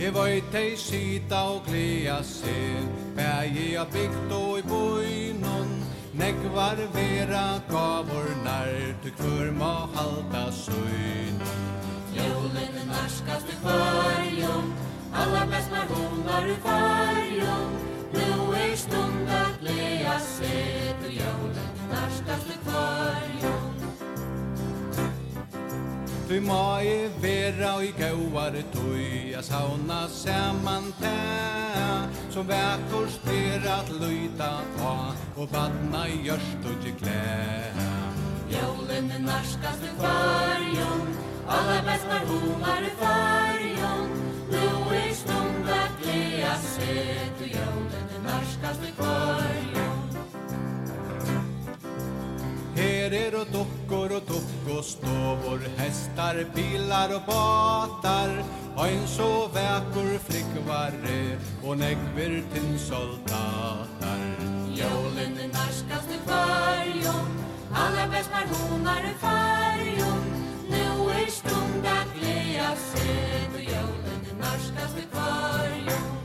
[0.00, 5.70] Jeg veit ei sida og glea set Bægi a bygd og i bøynon
[6.14, 11.36] Negvar vera gavur nær Du kvör ma halda søyn
[12.16, 14.74] Jólin narskast i kvarjon
[15.14, 17.91] Alla best når hun i kvarjon
[26.32, 34.64] Tui i vera i gauar tui a sauna saman ta Som vekkur styr at luita
[34.78, 37.20] ta Og vatna gjørst og klä
[38.48, 41.06] Jolen er narskast i farjon
[41.48, 44.08] Alla bästar homar i farjon
[44.48, 44.66] Nu
[45.02, 49.91] er stund at glea set Og jolen er narskast i farjon
[53.12, 58.44] Pjäser och dockor och dockoståvor Hästar, bilar och batar
[58.76, 64.20] Och en så väkor flickvarre Och nägver till soldatar.
[64.68, 67.44] Jolen den norskaste färjon
[67.74, 70.24] Alla bäst när hon är i färjon
[70.70, 76.21] Nu är stund att glädja sig Då jolen den norskaste färjon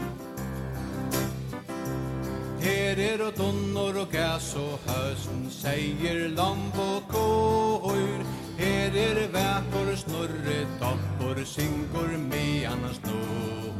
[2.62, 8.24] Herer og tunnor og gæs og høsten Seier lamp og kåhøyr
[8.58, 13.74] Herer vekor snorre Toppor synkor mean han snor.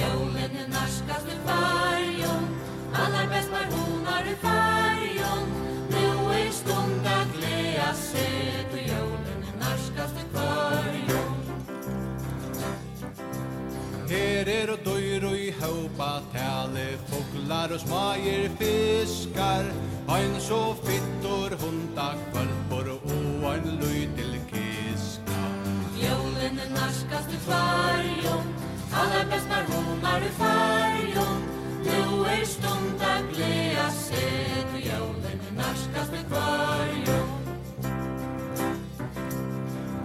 [0.00, 2.46] Jolen narskast du farjon
[3.04, 5.46] Allar best var honar du farjon
[5.94, 11.11] Nu er stund at glea seg Du jolen narskast du farjon
[14.12, 19.64] Her er og døyr og i haupa tale Foglar og smager fiskar.
[20.14, 25.40] Ein så fittor hunda kvalpor Og ein løy til kiska.
[26.04, 28.46] Jólin er narskast i farjon
[29.00, 31.42] Alla bestnar honar i farjon
[31.88, 37.31] Nu er stund a glea seg Og er narskast i farjon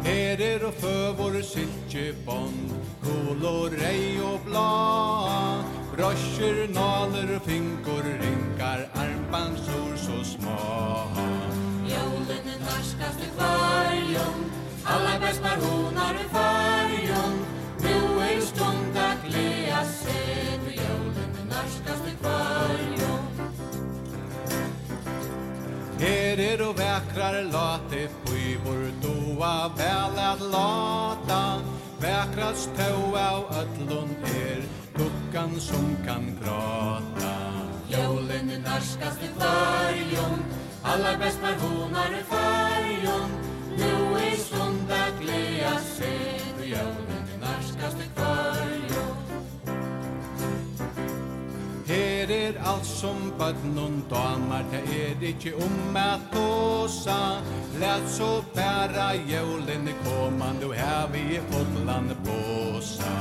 [0.07, 2.69] Her er og før våre silkebånd
[3.03, 5.65] Kolorej og blad.
[5.91, 10.59] Brosjer, naler og finkor Rinkar, armbandsor så små.
[11.91, 14.45] Jolen er norskast i kvarjon
[14.93, 17.35] Alla bäst par honar i farjon
[17.83, 17.97] Nu
[18.29, 23.27] er stund at lea sig For er norskast i kvarjon
[25.99, 28.26] Her er og vekrar late på
[29.37, 31.61] do vel at lata
[32.01, 34.61] Vekrast tau av öllun er
[34.97, 37.35] Dukkan som kan gråta
[37.89, 40.41] Jólinn narskast i kvarjon
[40.83, 42.76] Allar best hon honar i färjon
[52.97, 57.19] som bøtnen damer Det er ikkje om at åsa
[57.79, 63.13] Læt så bæra jævlen koman Du her vi i fotland båsa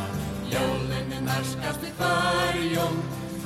[0.53, 2.97] Jævlen er nærskast i fyrjum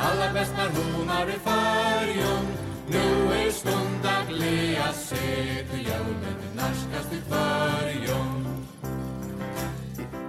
[0.07, 2.47] Alla best når hon i fyrjum
[2.93, 3.07] Nu
[3.41, 5.27] er stund at lea se
[5.71, 8.47] Til jævlen er nærskast i fyrjum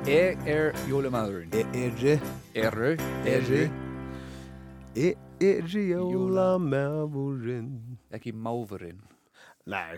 [0.07, 1.53] Jeg er julemaderen.
[1.53, 2.19] Jeg er.
[2.55, 2.97] Er.
[3.25, 3.41] Er.
[3.51, 3.69] Er.
[4.95, 7.71] Jeg eri jólamefurinn.
[8.13, 9.01] ekki máfurinn.
[9.69, 9.97] Nei,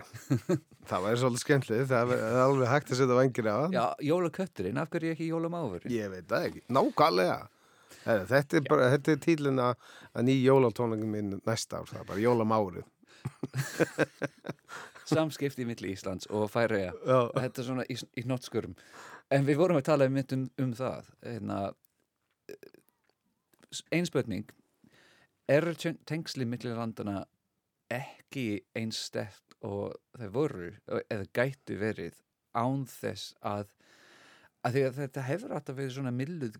[0.88, 3.58] það var svolítið skemmtilegt, það er er alveg hægt að setja vangir á.
[3.72, 5.92] Já, jólakötturinn, af hverju ekki jólamáfurinn?
[5.94, 7.38] Ég veit það ekki, nákvæmlega.
[8.04, 12.02] Heri, þetta er bara, þetta er tílinn að að ný jólatóningin minn næsta ár, það
[12.02, 12.90] er bara jólamárið.
[15.14, 16.92] Samskipti milli Íslands og Færeyja.
[17.04, 18.76] Já, Þetta er svona í, í nottskurum.
[19.32, 20.20] En við vorum að tala um,
[20.60, 21.08] um, það.
[21.24, 21.58] Hérna,
[25.48, 27.24] Er tjön- tengsli milli landana
[27.92, 32.16] ekki eins stert og þau voru eða gætu verið
[32.56, 33.68] án þess að,
[34.64, 36.56] að því að þetta hefur alltaf verið svona milluð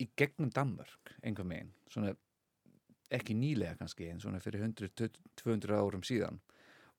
[0.00, 2.14] í gegnum Danmörk einhver megin, svona
[3.10, 6.40] ekki nýlega kannski, en svona fyrir 100-200 árum síðan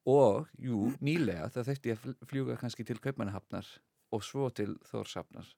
[0.07, 3.67] og, jú, nýlega það þurfti að fl- fljúga kannski til Kaupmannahafnar
[4.11, 5.51] og svo til Þórshafnar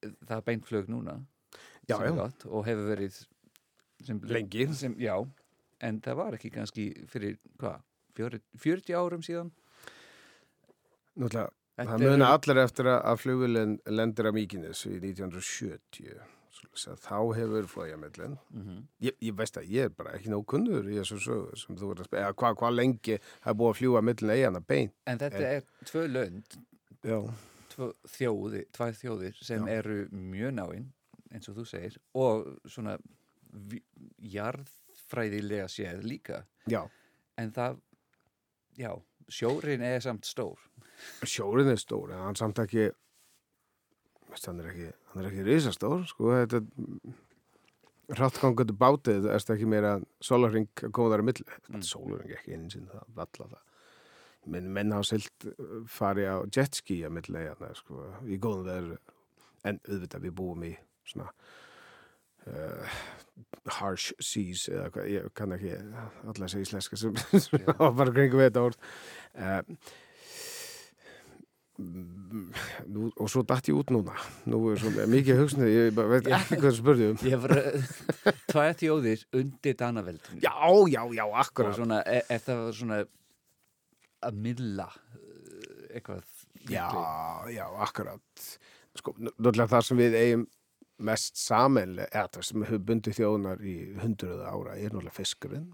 [0.00, 1.20] það er beint flög núna
[1.88, 2.12] Já, já.
[2.12, 3.22] gott, og hefur verið
[4.08, 4.66] sem, Lengi.
[4.74, 5.14] sem, já,
[5.84, 7.78] en það var ekki kannski fyrir, hvað,
[8.18, 9.52] 40, 40 árum síðan
[11.18, 11.44] Þetta
[11.78, 16.18] það muna allir eftir að, að flugulinn lendir á Míkines í 1970.
[16.58, 18.32] Svoleiðis að Þá hefur flójamillin.
[18.50, 21.76] mm Ég, ég veist að ég er bara ekki nóg kunnur í þessu sögu sem
[21.78, 24.94] þú ert að spila, hvað hva lengi það er búið að fljúa millin eigana beint.
[25.06, 26.58] en þetta er tvö lönd
[27.06, 27.18] Já,
[28.10, 29.76] þjóði, tvær þjóðir sem Já.
[29.78, 30.88] eru mjög náinn
[31.30, 32.96] eins og þú segir og svona
[34.36, 36.82] jarðfræðilega séð líka já.
[37.40, 37.78] en það,
[38.78, 38.92] já,
[39.28, 40.68] sjórin er samt stór
[41.26, 42.88] Sjórin er stór, en hann samt ekki,
[44.34, 49.70] hann er ekki, hann er ekki risastór, sko, þetta er hrattgangandi bátið, það er ekki
[49.70, 49.94] meira
[50.24, 51.46] sólarring að koma þar að milli.
[51.68, 51.78] Mm.
[51.78, 53.64] er sólarring ekki einu sinni, það valla það.
[54.48, 59.16] Menn, menn hafa silt uh, fari á jetski að milli eigana, sko, í góðum veður,
[59.68, 60.74] en auðvitað við búum í
[61.08, 61.28] svona
[62.48, 62.98] uh,
[63.78, 67.16] harsh seas eða hvað, ég kann ekki alla segja íslenska sem
[67.76, 68.92] og bara kringum þetta orð.
[69.38, 69.62] Uh,
[71.78, 74.16] nú, og svo datt ég út núna.
[74.50, 77.20] Nú er svo mikið hugsunni ég veit ekki hvað það spurði um.
[77.28, 77.54] Ég var
[78.50, 80.52] tvær þjóðir undir Danaveldin já,
[80.90, 83.00] já, já, og akkurat svona, e það var svona
[84.28, 86.24] að milla eh, eitthvað
[86.68, 86.88] já,
[87.54, 88.48] já, akkurat.
[88.98, 90.48] Sko, náttúrulega það sem við eigum
[90.98, 95.68] mest samanlega, eða það sem hefur bundið þjóðunar í hundruða ára er náttúrulega fiskurinn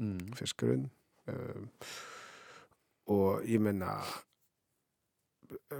[0.00, 0.32] mm.
[0.38, 0.86] fiskurinn
[1.28, 1.68] um,
[3.12, 3.98] og ég menna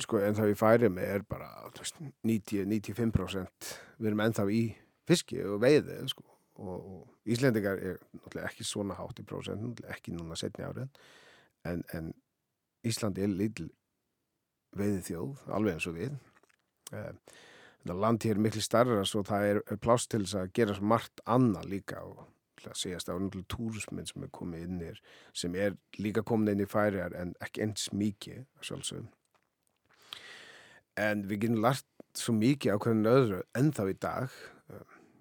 [0.03, 4.63] sko en þá ég færi mig er bara þú veist, 90-95% við erum ennþá í
[5.09, 6.25] fiski og veiði sko.
[6.61, 10.91] og, og Íslendingar er náttúrulega ekki svona hátt í náttúrulega ekki núna setni árin
[11.65, 12.13] en, en
[12.87, 13.71] Íslandi er lítil
[14.77, 16.13] veiði þjóð alveg eins og við
[16.97, 17.23] um,
[17.81, 21.25] þetta land hér er miklu starra svo það er, pláss til þess að gera margt
[21.27, 22.27] annað líka og
[22.61, 25.01] til að segjast á náttúrulega túrismin sem er komið inn hér
[25.33, 29.09] sem er líka komin inn í færiar en ekki eins mikið að sjálfsögum
[31.01, 31.87] en við getum lært
[32.19, 34.39] svo mikið á hvernig öðru ennþá í dag.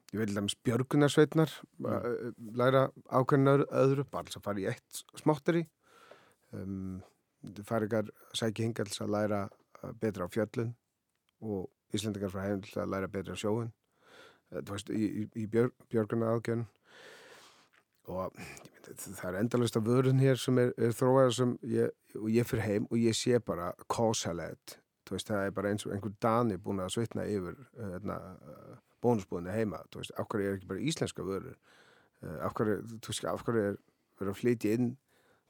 [0.09, 2.33] Ég vil dæmis björgunarsveitnar mm.
[2.57, 5.65] læra á hvernig öðru, bara þess að fara í eitt smátteri.
[6.49, 7.01] Um,
[7.65, 10.73] færingar sæki hinga til þess að læra uh, betra á fjöllun
[11.45, 13.37] og Íslendingar frá heim til að læra betra
[14.65, 16.67] þú veist, í, í, í björ, björguna aðgjörn
[18.09, 21.91] og myndi, það er endalist af vörun hér sem er, er þróað sem ég,
[22.33, 23.71] ég fyrir heim og ég sé bara
[25.17, 28.17] veist, það er bara eins og einhver dani búin að svitna yfir hérna,
[29.03, 29.83] bónusbúðinu heima.
[29.89, 31.57] Þú veist, af hverju er ekki bara íslenska vörur?
[32.19, 33.77] Uh, af hverju, þú veist, af hverju er
[34.19, 34.89] verið að flytja inn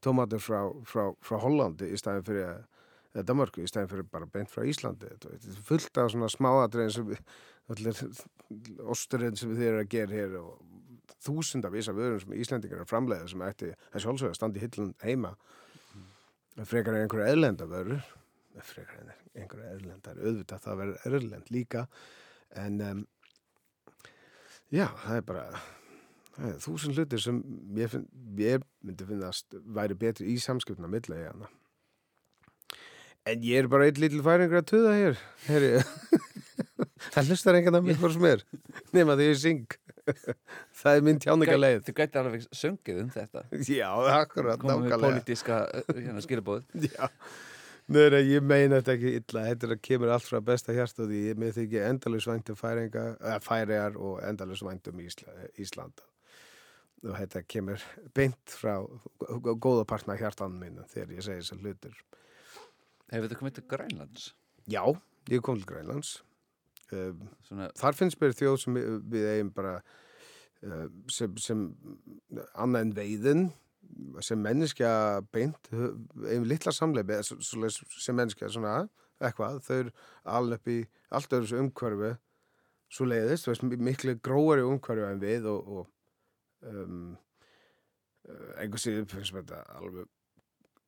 [0.06, 2.60] tómatur frá, frá, frá Hollandi í staðin fyrir að
[3.14, 6.94] eða Danmarku í stæðin fyrir bara beint frá Íslandi þetta er fullt af svona smáadrein
[6.94, 7.14] sem
[7.70, 8.04] allir
[8.90, 12.94] osturinn sem þeir eru að gera hér og þúsunda visa vörum sem Íslandingar er að
[12.94, 15.34] framleiða sem ætti að sjálfsögja í hillun heima.
[16.60, 18.02] Frekar en einhverja eðlenda vörur
[18.66, 21.86] frekar en einhverja erlendar auðvitað það verður erlend líka
[22.58, 23.04] en um,
[24.74, 25.46] já, það er bara
[26.36, 27.40] það er þúsund hlutir sem
[27.78, 28.08] ég, finn,
[28.40, 31.52] ég myndi finnast væri betri í samskipna milla í hana
[33.28, 35.20] en ég er bara einn lítil færingur að tuða hér
[37.14, 38.44] það hlustar engan að mér hvort sem er
[38.96, 39.78] nema því ég syng.
[40.80, 41.84] Það er minn tjáningarleið.
[41.86, 43.44] Þú gæti alveg söngið um þetta.
[43.68, 45.00] Já, akkurat, Komum við nákvæmlega.
[45.04, 45.58] pólitíska
[45.92, 47.10] hérna, skilabóð Já,
[47.94, 51.20] nei, ég meina þetta ekki illa, þetta er kemur allt frá besta hjart og því
[51.28, 56.06] ég með þykja endalus væntum færinga, eða færiðar og endalus væntum Ísla, Ísland
[57.06, 57.84] og þetta kemur
[58.18, 58.74] beint frá
[59.62, 62.02] góða partna hjartan minn þegar ég segi þessar hlutur.
[63.10, 64.28] Hefur þið komið til Grænlands?
[64.70, 64.84] Já,
[65.34, 66.12] ég kom til Grænlands.
[66.94, 69.74] Um, Svona, þar finnst mér þjóð sem við, við eigum bara
[70.66, 71.66] uh, sem, sem
[72.58, 73.44] annað en veiðin
[74.26, 74.90] sem menneskja
[75.34, 78.74] beint eigum litla svo- svoleiðis sem menneskja svona
[79.20, 79.94] eitthvað, þau eru
[80.34, 80.80] alveg í
[81.14, 82.12] allt öðru umhverfi
[82.90, 87.10] svo leiðist, veist, mi- miklu gróari umhverfi en við og, og um,
[88.62, 90.10] einhvers veginn finnst mér þetta alveg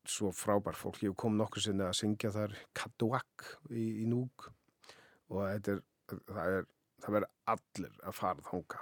[0.08, 4.48] svo frábær fólk, ég kom nokkur sinni að syngja þar Katuak í, í Núk
[5.32, 6.66] og er það er,
[7.04, 8.82] það verður allir að fara þanga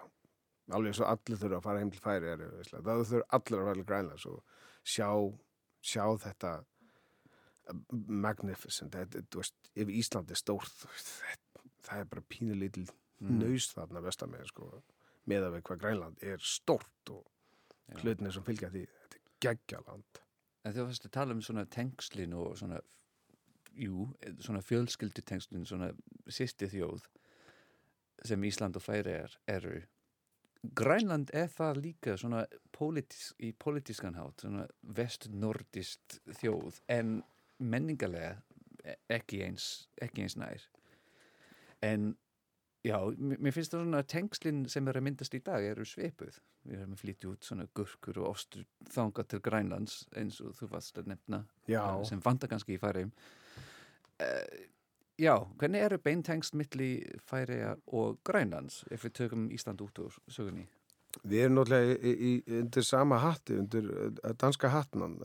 [0.77, 3.79] alveg og allir þurfa að fara heim til færi er, það þurfa allir að fara
[3.79, 5.09] til Grænlands og sjá,
[5.81, 6.53] sjá þetta
[8.09, 8.95] magnificent.
[8.95, 12.87] Þetta, veist, ef Ísland er stórt þetta, það er bara pínu lítil
[13.19, 13.39] Mm.
[13.41, 14.69] nöys þarna vestar með sko,
[15.27, 17.25] með að við hvað Grænland er stórt og
[17.89, 17.97] Já.
[17.99, 18.83] hlutinni sem fylgja því.
[18.87, 20.21] Þetta er geggjaland
[20.63, 22.81] en þú varst að tala um svona tengslin og svona,
[23.77, 24.09] jú,
[24.43, 25.91] svona fjölskyldutengslin, svona
[26.27, 27.07] sýsti þjóð
[28.27, 29.79] sem Ísland og færi er, eru.
[30.75, 32.43] Grænland er það líka svona
[32.75, 37.21] pólitísk, í pólitískan hátt, svona vest-nordist þjóð, en
[37.59, 38.35] menningarlega
[38.83, 40.65] e- ekki eins, ekki eins nær.
[41.81, 42.11] En
[42.85, 46.39] já, mér finnst það svona tengslin sem er að myndast í dag eru svipuð.
[46.69, 50.71] Við erum að flytja út svona gurkur og ostur þangað til Grænlands eins og þú
[50.73, 53.13] varst að nefna Já, eh, sem vanda kannski í færiðum.
[54.19, 54.65] Uh,
[55.19, 56.91] já, hvernig eru beintengst milli
[57.23, 60.67] færiða og Grænlands ef við tökum Ísland út úr sögunni?
[61.25, 65.17] við erum náttúrulega í, í, undir sama hatti, undir uh, danska hattnan,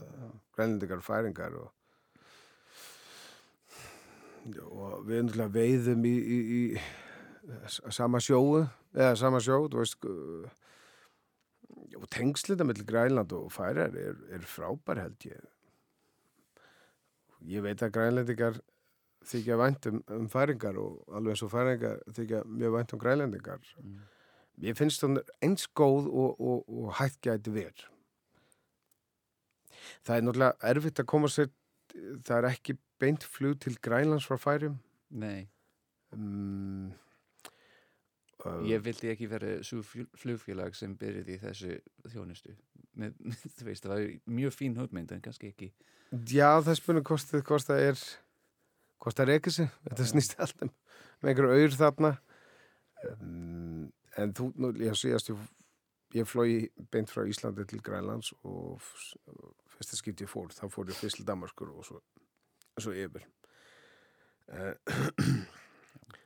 [0.55, 1.73] grænlendingar og færingar og
[4.45, 6.39] og við erum náttúrulega veiðum í, í,
[7.67, 8.65] sama sjóu,
[8.95, 10.47] eða sama sjó, þú veist, uh,
[11.95, 15.51] og tengslinda mellir Grænland og færar er, er frábær held ég.
[17.45, 18.59] Ég veit að grænlendingar
[19.25, 23.73] þykja vænt um, um færingar og alveg eins og færingar þykja mjög vænt um grænlendingar.
[23.81, 23.99] Mm.
[24.65, 27.85] Ég finnst hún eins góð og, og, og hægt gæti verð.
[30.05, 31.51] Það er náttúrulega erfitt að koma sér,
[32.25, 34.79] það er ekki beint flug til Grænlands frá færum.
[35.13, 35.45] Nei,
[36.15, 36.93] Um,
[38.69, 41.75] ég vildi ekki vera svo fl- flugfélag sem byrjaði í þessu
[42.13, 42.53] þjónustu.
[43.01, 43.15] Með,
[43.57, 44.05] þú veist, það var
[44.39, 45.71] mjög fín hugmynd en kannski ekki.
[46.31, 47.25] Já, það spurning hvort,
[47.65, 47.99] það er
[49.03, 49.69] hvort það er ekki sig.
[49.89, 50.71] Þetta snýst allt um
[51.23, 52.11] með einhverju auður þarna.
[53.09, 55.41] Um, en þú, nú, ég síðast ég,
[56.15, 59.15] ég flói beint frá Íslandi til Grænlands og f-
[59.75, 61.99] fyrsta skipt ég fór, þá fór ég fyrst til Danmarkur og svo,
[62.81, 63.25] svo yfir.
[64.45, 64.73] Uh,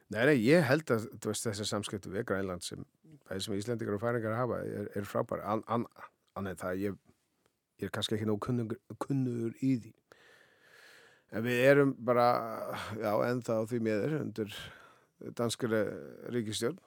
[0.10, 2.82] Nei, nei, ég held að veist, þessi samskiptu við Grænland sem
[3.28, 5.44] það sem Íslendingar og færingar hafa er, er frábær.
[5.46, 5.86] An, an,
[6.38, 7.00] annað en það ég,
[7.78, 9.94] ég er kannski ekki nóg kunnur, kunnur í því.
[11.30, 12.28] En við erum bara
[12.98, 14.56] já, ennþá því miður undir
[15.38, 15.84] danskari
[16.34, 16.80] ríkistjórn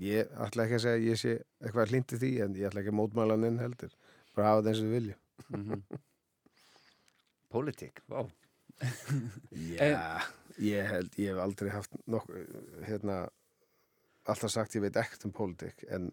[0.00, 1.32] ég ætla ekki að segja ég sé
[1.62, 3.96] eitthvað hlindi því en ég ætla ekki að mótmæla hann heldur.
[4.36, 5.18] Bara hafa það eins og við vilja
[5.50, 5.82] Mm
[7.50, 8.20] Pólitík, vá.
[9.50, 10.20] Já,
[10.60, 12.32] ég held, ég hef aldrei haft nokk,
[12.86, 13.22] hérna,
[14.28, 16.10] alltaf sagt ég veit ekkert um pólitík en,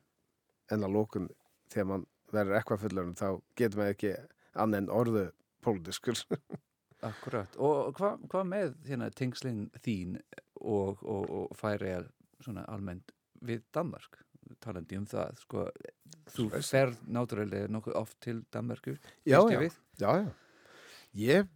[0.72, 1.28] en að lókun
[1.72, 3.28] þegar mann verður eitthvað fullur þá
[3.60, 4.14] getur maður ekki
[4.58, 5.26] annað en orðu
[5.66, 6.24] pólitískur.
[7.08, 7.58] Akkurat.
[7.62, 10.18] Og hvað hva með hérna, tengslinn þín
[10.62, 11.93] og, og, og færi
[12.66, 13.14] almennt
[13.45, 14.24] við Danmark?
[14.64, 15.66] Talandi um það, sko,
[16.32, 18.95] þú ferð náttúrulega nokkuð oft til Danmarku.
[19.28, 19.60] Já, já.
[20.00, 20.30] Já, já.
[21.18, 21.50] Ég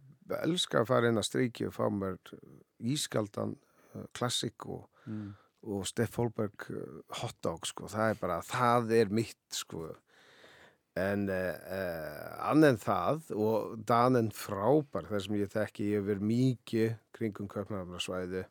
[0.44, 2.18] elska að fara inn að streiki og fá mér
[2.82, 3.56] ískaldan
[4.16, 5.32] klassik og, Mm.
[5.66, 7.88] og Steff Holberg uh, hotdog, sko.
[7.90, 9.88] Það er bara, það er mitt, sko.
[10.94, 16.94] En uh, uh, annan það og danen frábær, þar sem ég þekki ég verið mikið
[17.18, 18.44] kringum köpnafnarsvæði.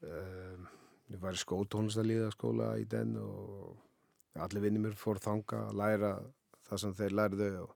[0.00, 0.64] Um,
[1.12, 3.76] ég var í skótónlistalíðaskóla í den og
[4.40, 6.12] allir vinnir mér fór þanga að læra
[6.70, 7.74] það sem þeir lærðu og,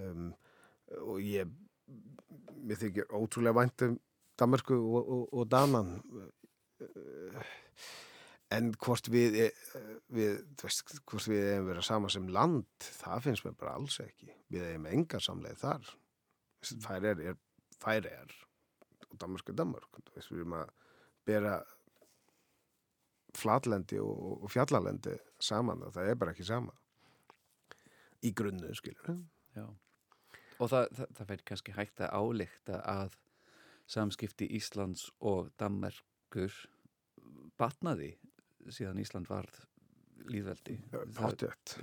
[0.00, 0.32] um,
[1.04, 1.54] og ég
[2.64, 3.98] mér þykir ótrúlega væntum
[4.38, 5.92] Danmarku og, og, og Danan
[6.82, 7.50] Eh,
[8.54, 9.68] en hvort við, eh,
[10.14, 12.66] við veist, hvort við hefum verið sama sem land,
[13.00, 14.30] það finnst mér bara alls ekki.
[14.52, 15.92] Við hefum enga samleið þar.
[16.84, 17.38] Fær er, er
[17.80, 18.34] fær er
[19.10, 20.70] og Danmark er Danmark við erum að
[21.28, 21.58] bera
[23.34, 26.72] flatlendi og, og fjallalendi saman og það er bara ekki sama.
[28.24, 29.18] Í grunnu, skilur
[29.54, 29.66] Já.
[30.62, 33.18] Og það, það, það verður kannski hægt að álíkta að
[33.90, 36.54] samskipti Íslands og Danmarkur
[37.60, 38.14] batnaði
[38.72, 39.60] síðan Ísland varð
[40.30, 40.78] líðveldi.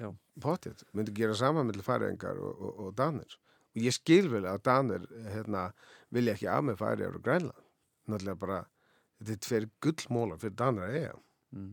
[0.02, 0.10] Já,
[0.42, 3.38] pottjött myndi gera saman með færiðingar og, og, og danir.
[3.72, 5.70] Og ég skil vel að danir hérna,
[6.12, 7.68] vilja ekki af með færiðar og grænland.
[8.10, 8.62] Náttúrulega bara
[9.20, 11.14] þetta er tveir gullmólar fyrir danir að eiga.
[11.52, 11.72] Mm.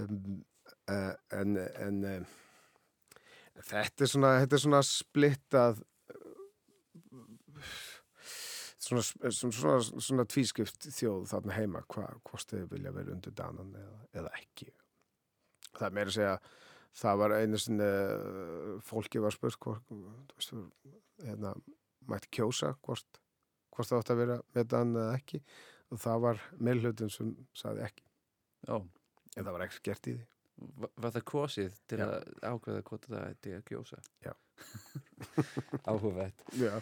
[0.00, 0.42] um,
[0.88, 2.36] uh, en, en uh,
[3.68, 5.82] þetta er svona þetta er svona splittað
[8.82, 13.74] svona, svona, svona, svona tvískipt þjóð þarna heima hva, hvort þið vilja vera undir danan
[13.78, 14.68] eða, eða ekki
[15.72, 16.34] það er meira að segja
[17.02, 20.00] það var einu sinni uh, fólki var spurt hvort þú
[20.36, 20.56] veist,
[21.24, 21.54] hérna,
[22.10, 23.22] mætti kjósa hvort,
[23.72, 25.40] hvort það átti að vera með dan eða ekki
[25.92, 28.04] og það var meilhutin sem saði ekki
[28.68, 30.28] Já, en það var ekki gert í því
[30.78, 32.04] Va- var það kosið til Já.
[32.06, 33.96] að ákveða hvort það ætti að gjósa?
[34.22, 34.32] Já.
[35.90, 36.44] Áhugavert.
[36.60, 36.76] Já,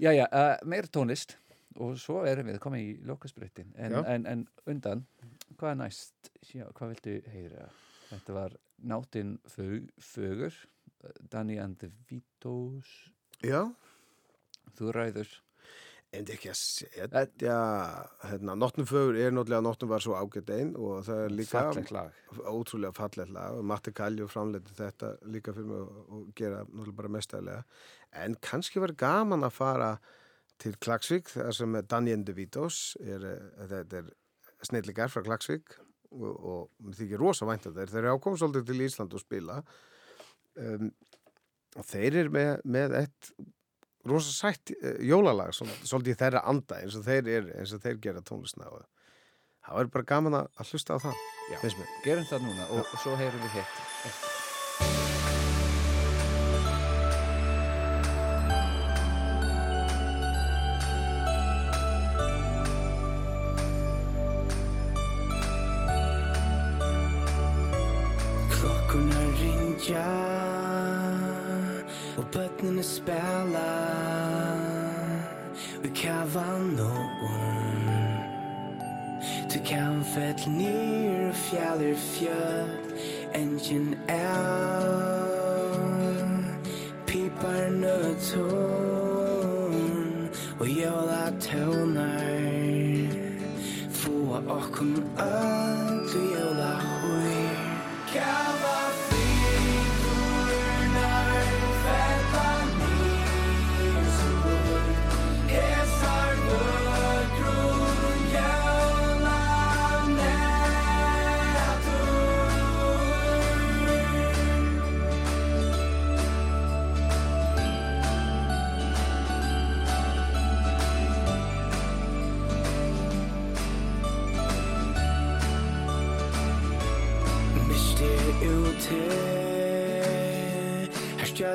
[0.00, 1.36] Jæja, uh, meir tónlist
[1.80, 4.02] og svo erum við komið í lokasbreytin en, Já.
[4.14, 5.04] en, en undan,
[5.56, 6.32] hvað er næst?
[6.52, 7.68] Já, hvað viltu heyra?
[8.10, 12.90] Þetta var Náttinn fög, Fögur uh, Danny and the Vitos
[13.44, 13.70] Já,
[14.76, 15.30] Þú ræður
[16.12, 17.58] en ekki að setja
[18.28, 21.62] hérna, Nóttumfögur er náttúrulega Nóttum var svo ágætt einn og það er líka
[22.44, 23.56] ótrúlega fallegt lag.
[23.56, 27.62] Og Matti Kaljó framleiti þetta líka fyrir mig og, gera náttúrulega bara mestæðlega
[28.24, 29.92] en kannski var gaman að fara
[30.62, 33.24] til Klagsvík þar sem and the Vitos er,
[33.70, 34.12] þetta er
[34.62, 35.78] snillikar frá Klagsvík
[36.12, 37.94] og, og þykir rosa vænt að þeir.
[37.94, 39.58] Þeir eru ákomið svolítið til Ísland og spila.
[40.60, 40.92] Um,
[41.80, 43.32] og þeir eru með, með eitt
[44.08, 48.24] rosa sætt uh, jólalag svolítið þeirra anda eins og þeir, er, eins og þeir gera
[48.26, 48.84] tónlistna og
[49.62, 51.26] það var bara gaman að hlusta á það
[52.04, 54.41] Gerum það núna og, og svo heyrum við hitt
[82.22, 82.78] picture
[83.34, 84.22] engine out
[87.06, 93.40] people no tone we all are tell night
[93.90, 94.46] for what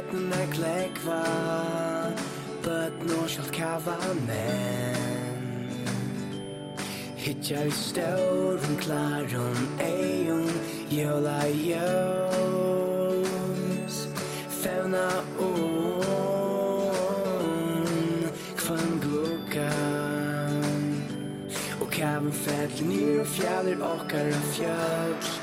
[0.07, 1.21] vetn e klekva
[2.63, 3.97] Bët në shëllë kava
[4.27, 5.41] men
[7.17, 10.47] Hitja i størën klarën ejun
[10.91, 12.95] Jola jøs
[14.61, 15.09] Fevna
[15.47, 15.97] un
[18.61, 20.63] Kvën gukan
[21.81, 25.36] Og kavën fett lirë fjallir okkar a fjall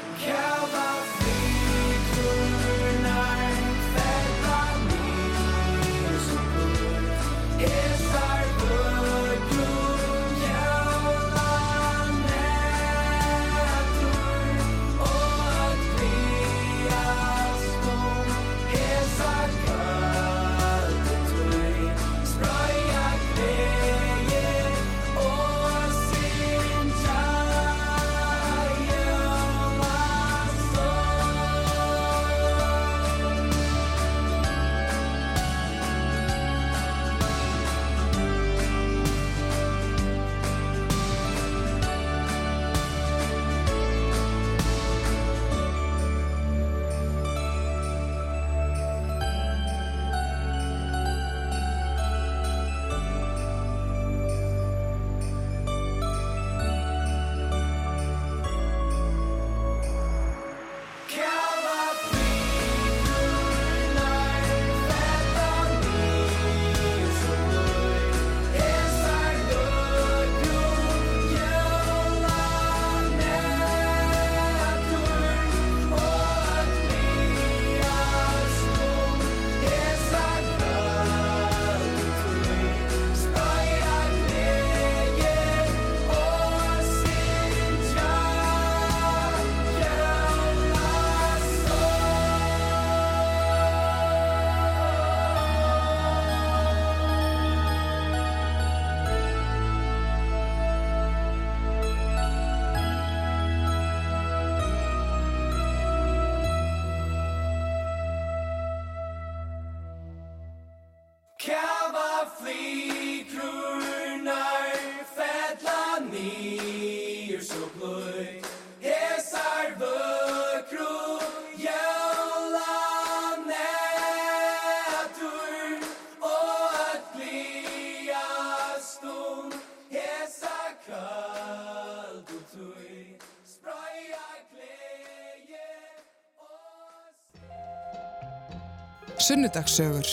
[139.19, 140.07] Sunnudagssögur.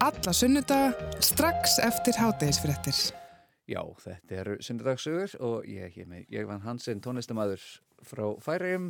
[0.00, 2.96] Alla sunnudaga strax eftir hátegisfréttir.
[3.68, 7.60] Já, þetta eru sunnudagsögur og ég með, ég vann Hansen tónlistamæður
[8.08, 8.88] frá Færiðum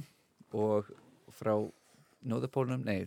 [0.54, 0.92] og
[1.34, 1.56] frá
[2.28, 3.06] Nóðupólnum, nei,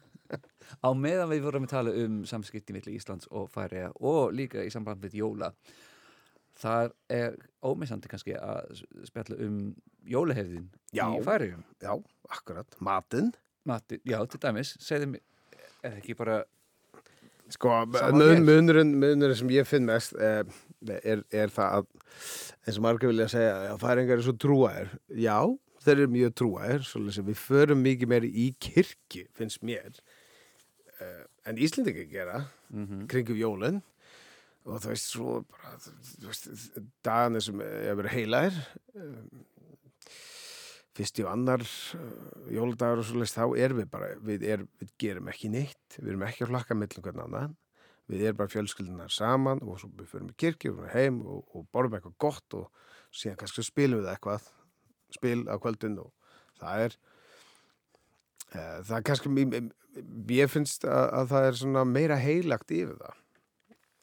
[0.86, 4.72] á meðan við vorum að tala um samskipti milli Íslands og Færiða og líka í
[4.72, 5.52] samband við jóla,
[6.56, 7.36] þar er
[7.66, 9.58] ómissandi kannski að spjalla um
[10.06, 11.06] jólahefðin Já.
[11.10, 11.64] í Færiðum.
[11.82, 11.92] Já,
[12.30, 13.32] akkurat, matinn
[13.66, 15.22] Matti, já, til dæmis, segðu mér,
[15.82, 16.44] er ekki bara,
[17.50, 20.40] Sko, munurinn, munurinn sem ég finn mest eh,
[20.98, 21.88] er, er það að
[22.66, 24.90] eins og margir vilja segja að færingar er svo trúaðir.
[25.14, 25.36] Já,
[25.84, 26.88] þeir eru mjög trúaðir,
[27.28, 30.00] við förum mikið meiri í kirkju, finnst mér.
[30.98, 32.40] Eh, en Íslendingar gera
[33.10, 33.78] kringum jólinn
[34.66, 35.76] og þú veist, svo bara,
[37.06, 38.64] dagarnir sem er verið heilaðir
[40.96, 45.30] fyrst og annar uh, jóludagur og svoleiðis, þá erum við bara, við, er, við gerum
[45.32, 47.56] ekki neitt, við erum ekki að flakka mellum hvern annan,
[48.10, 51.66] við erum bara fjölskyldunar saman og svo við förum í kirkju, förum heim og, og
[51.74, 54.48] borðum eitthvað gott og síðan kannski spilum við eitthvað,
[55.16, 56.96] spil á kvöldin og það er,
[58.54, 59.62] uh, það er kannski,
[60.38, 63.22] ég finnst að, að það er meira heilagt yfir það.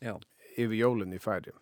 [0.04, 0.16] Já,
[0.58, 1.54] yfir jólinn í færi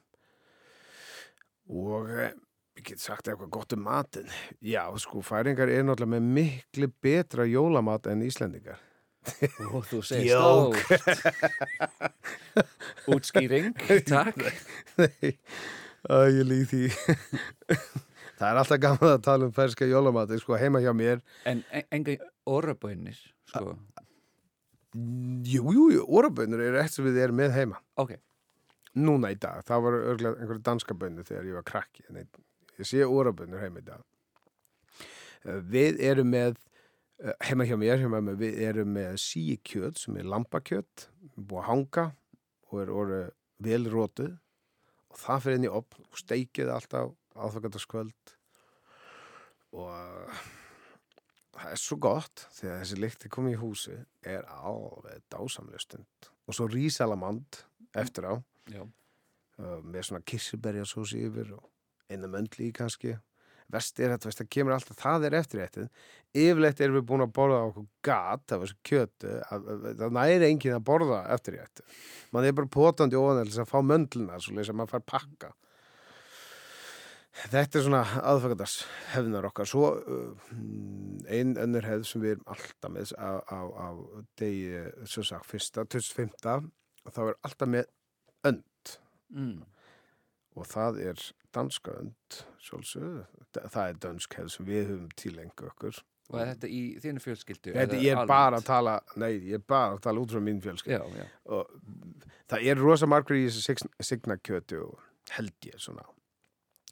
[1.72, 2.32] og eh,
[2.80, 4.28] ég get sagt eitthvað gott um matinn
[4.64, 8.80] já, sko, færingar er náttúrulega með miklu betra jólamat en Íslendingar
[9.70, 10.76] og þú segir Jók.
[10.82, 11.22] stórt.
[13.14, 13.74] Útskýring,
[14.08, 14.40] takk.
[16.10, 16.82] Að ég líð því
[18.42, 21.86] það er alltaf gaman að tala um færska jólamati sko, heima hjá mér En en-
[21.94, 22.16] enga
[22.50, 23.20] orðabönnir,
[23.52, 23.76] sko.
[24.98, 28.16] jú, jú, jú, orabönnur eru eitt sem við erum með heima Ok,
[29.00, 32.42] núna í dag, það var örglega einhverju danska bönnu þegar ég var krakki en ég,
[32.88, 34.04] sé orabönnur heima í dag.
[35.46, 36.58] Eh, við erum með
[37.22, 41.70] eh, heima hjá mér, hjá mér við erum með síkjöt sem er lambakjöt búið að
[41.70, 42.08] hanga
[42.72, 43.28] og er orðið
[43.62, 44.34] vel rótuð
[45.12, 48.36] og það fyrir inn í opn og steikið alltaf aðfakataskvöld
[49.78, 49.92] og
[51.56, 56.32] það er svo gott þegar þessi lykti komið í húsi er alveg dásamlega stund.
[56.48, 57.62] Og svo rísalamand
[57.98, 58.34] eftir á
[58.70, 58.84] já.
[59.58, 61.68] með svona kirsuberjasósi yfir og
[62.12, 63.16] einu möndli í kannski
[63.72, 65.86] vest er þetta, það kemur alltaf, það er eftir þetta
[66.42, 70.48] yfirleitt erum við búin að borða okkur gat af þessu kjötu að, að, það næri
[70.50, 71.88] enginn að borða eftir þetta
[72.36, 75.08] mann er bara potandi ofan til þess að fá möndluna svo leys að maður fær
[75.14, 75.54] pakka
[77.52, 78.04] þetta er svona
[78.34, 78.76] aðfækandars
[79.14, 80.52] hefðunar okkar svo uh,
[81.32, 83.88] ein önnur hefð sem við erum alltaf með á, á, á
[84.42, 86.72] degi, svo sagt, fyrsta, 25.
[87.06, 87.88] og þá er alltaf með
[88.46, 88.98] önd
[89.32, 89.62] Mm.
[90.56, 91.22] og það er
[91.54, 96.46] danska önd sjálfsögðu, Þa- það er dönsk hefð sem við höfum tilengu okkur Og er
[96.54, 97.74] þetta í þínu fjölskyldu?
[97.76, 100.62] Eða ég er bara að tala nei, ég er bara að tala út frá mín
[100.64, 101.26] fjölskyld Já, já.
[101.46, 101.68] og
[102.48, 106.04] það er rosa margur í þessu sign- signakjötu og held ég svona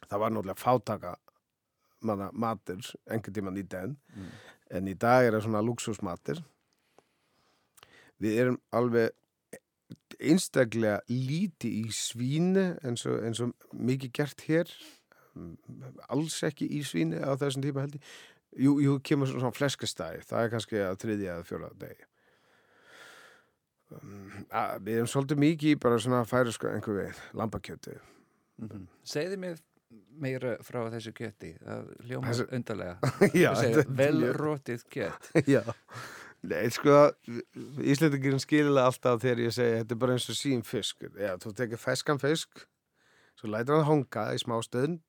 [0.09, 1.15] það var náttúrulega fátaka
[2.01, 2.79] manna matur,
[3.09, 4.29] einhvern tímann í den Mm.
[4.71, 6.43] en í dag er það svona luxusmatur
[8.21, 9.11] við erum alveg
[10.19, 14.71] einstaklega líti í svíni eins og, eins og mikið gert hér.
[16.09, 18.11] Alls ekki í svíni á þessum tíma held ég.
[18.59, 20.23] Jú, jú, kemur svona fleskastæði.
[20.25, 22.07] Það er kannski að þriðja eða fjóra degi.
[23.89, 26.19] Um, að, við erum svolítið mikið í bara svona
[26.53, 27.95] sko einhver við, lambakjötu
[28.59, 28.67] Mm
[29.07, 29.55] Segðu mér
[30.19, 31.55] meira frá þessu kjöti.
[31.63, 31.87] Það
[32.27, 32.99] Þessu- undarlega.
[33.97, 35.29] Vel rótið kjött.
[35.47, 35.61] Já,
[36.47, 36.97] nei, sko
[37.83, 41.51] Íslendingurinn skililega alltaf þegar ég segi þetta er bara eins og sín fiskur Já, þú
[41.57, 42.63] tekir feskan fisk
[43.39, 45.01] svo lætur hann hanga í smá stund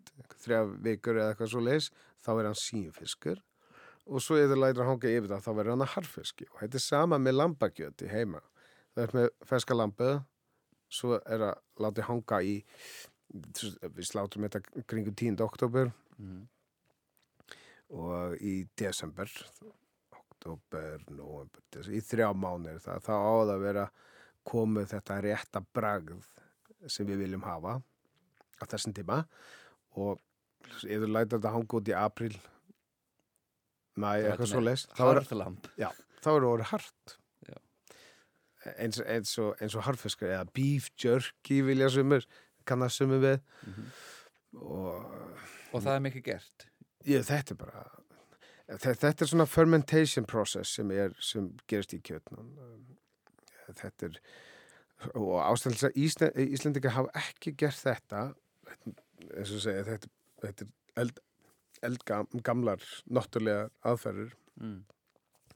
[0.45, 1.91] þrjá vikur eða eitthvað svo leis
[2.25, 3.39] þá er hann sín fiskur
[4.11, 6.81] og svo eða lætur hann hanga yfir það þá verður hann að harfiski og þetta
[6.81, 8.43] er sama með lambakjöti heima
[8.95, 10.11] það er með feska lambu
[10.91, 12.57] svo er að láta hanga í
[13.31, 15.39] við slátum þetta kringu 10.
[15.47, 16.43] oktober Mm.
[17.97, 19.31] og í desember
[20.41, 23.25] oktober, november desember, í þrjá mánir það, það
[23.55, 23.87] að vera
[24.49, 26.25] komið þetta rétta bragð
[26.89, 27.77] sem við viljum hafa
[28.57, 29.19] á þessum tíma.
[30.01, 30.17] Og
[30.81, 32.33] ef þú lætur þetta hanga út í april
[34.01, 35.23] mæ, eitthvað svo leist þá er
[36.21, 37.17] það orðið hart.
[37.51, 37.59] Já.
[38.77, 42.25] eins, eins, og, eins og harfiskar eða beef jerky vilja sumur
[42.69, 43.41] kannast sumur við.
[44.57, 45.05] Og
[45.71, 46.67] Og það er mikið gert.
[47.07, 47.85] ég, þetta er bara
[48.79, 52.53] þetta, er svona fermentation process sem, er, sem gerist í kjötnum.
[53.71, 54.21] Þetta er
[55.17, 58.25] og ástæðlis að Ísland, Íslandika hafa ekki gert þetta
[59.33, 60.11] eins og segja þetta,
[60.43, 61.23] þetta er eld,
[61.89, 64.83] eldgamlar náttúrulega aðferður Mm.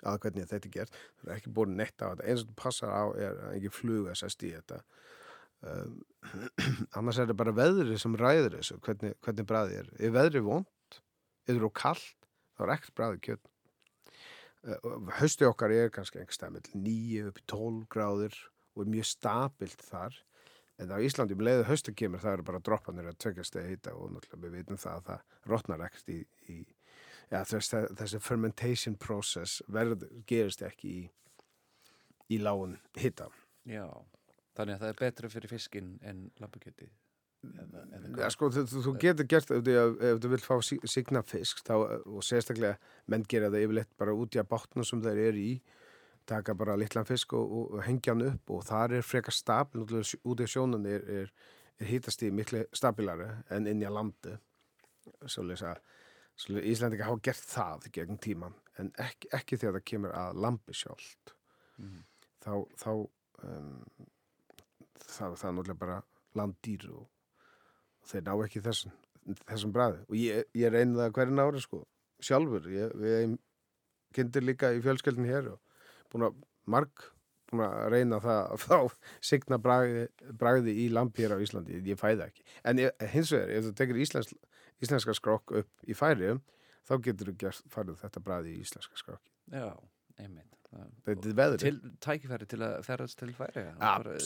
[0.04, 0.98] að hvernig þetta er gert.
[1.20, 2.24] Það er ekki búin neitt á þetta.
[2.24, 4.80] Eins og þetta passar á er að ekki fluga sest í þetta.
[5.64, 5.98] Um,
[6.96, 9.90] annars er þetta bara veðrið sem ræður þessu hvernig, hvernig bræði er.
[9.98, 10.98] Ef veðrið er vond,
[11.44, 12.23] ef það er kallt
[12.54, 13.50] þá er ekkert bræði kjöt
[14.68, 18.38] uh, hausti okkar er kannski einhver stað með 9 upp í 12 gráður
[18.74, 20.22] og er mjög stabilt þar
[20.82, 23.94] en á Íslandi um leiðu hausti kemur það eru bara droppanir að tökja stegi hýta
[23.94, 26.18] og náttúrulega við vitum það að það rotnar ekkert í,
[26.50, 26.56] í
[27.30, 31.04] ja, þess, þessi fermentation process verð, gerist ekki í,
[32.34, 33.30] í lágun hitta.
[33.68, 33.86] Já,
[34.58, 36.90] þannig að það er betra fyrir fiskinn en lampakjöti.
[37.44, 39.74] Eða Ja, sko, þú, þú- getur gert, ef þú,
[40.10, 40.54] ef þú vilt fá
[40.88, 41.72] signa fisk, þá,
[42.06, 42.76] og sérstaklega
[43.10, 45.54] menn gera það yfirleitt bara út í að bátna sem þeir eru í,
[46.26, 49.82] taka bara litlan fisk og, og, og hengja hann upp og þar er frekar stabil,
[49.84, 51.32] út í sjónan er, er,
[51.80, 54.36] er hítast í miklu stabilari en inn í að landi.
[56.64, 61.34] Íslandika hafa gert það gegn tíman, en ekki, ekki þegar það kemur að lambi sjálft.
[61.78, 62.00] Mhm.
[62.44, 62.88] Þá, þá
[63.44, 63.84] um,
[64.98, 65.98] það, það er náttúrulega bara
[66.34, 67.06] landdýr og
[68.10, 68.94] þeir ná ekki þessum,
[69.48, 71.82] þessum bræði og ég, ég reyni það hverjum ári sko
[72.24, 73.36] sjálfur, ég, við erum
[74.14, 75.60] kindir líka í fjölskeldin hér og
[76.12, 76.40] búin að
[76.70, 77.08] marg
[77.50, 78.78] búin að reyna það að fá
[79.32, 80.06] signa bragði,
[80.40, 81.80] bragði í lampi hér á Íslandi.
[81.86, 84.34] Ég fæ það ekki, en ég, hins vegar ef þú tekur íslensk,
[84.84, 86.34] íslenska skrokk upp í færi,
[86.88, 89.32] þá getur þú gert farið þetta bragði í íslenska skrokki.
[89.52, 89.70] Já,
[90.18, 90.50] einmitt.
[91.04, 94.16] Þetta er veðri Til tækifæri til að ferðast til færi bara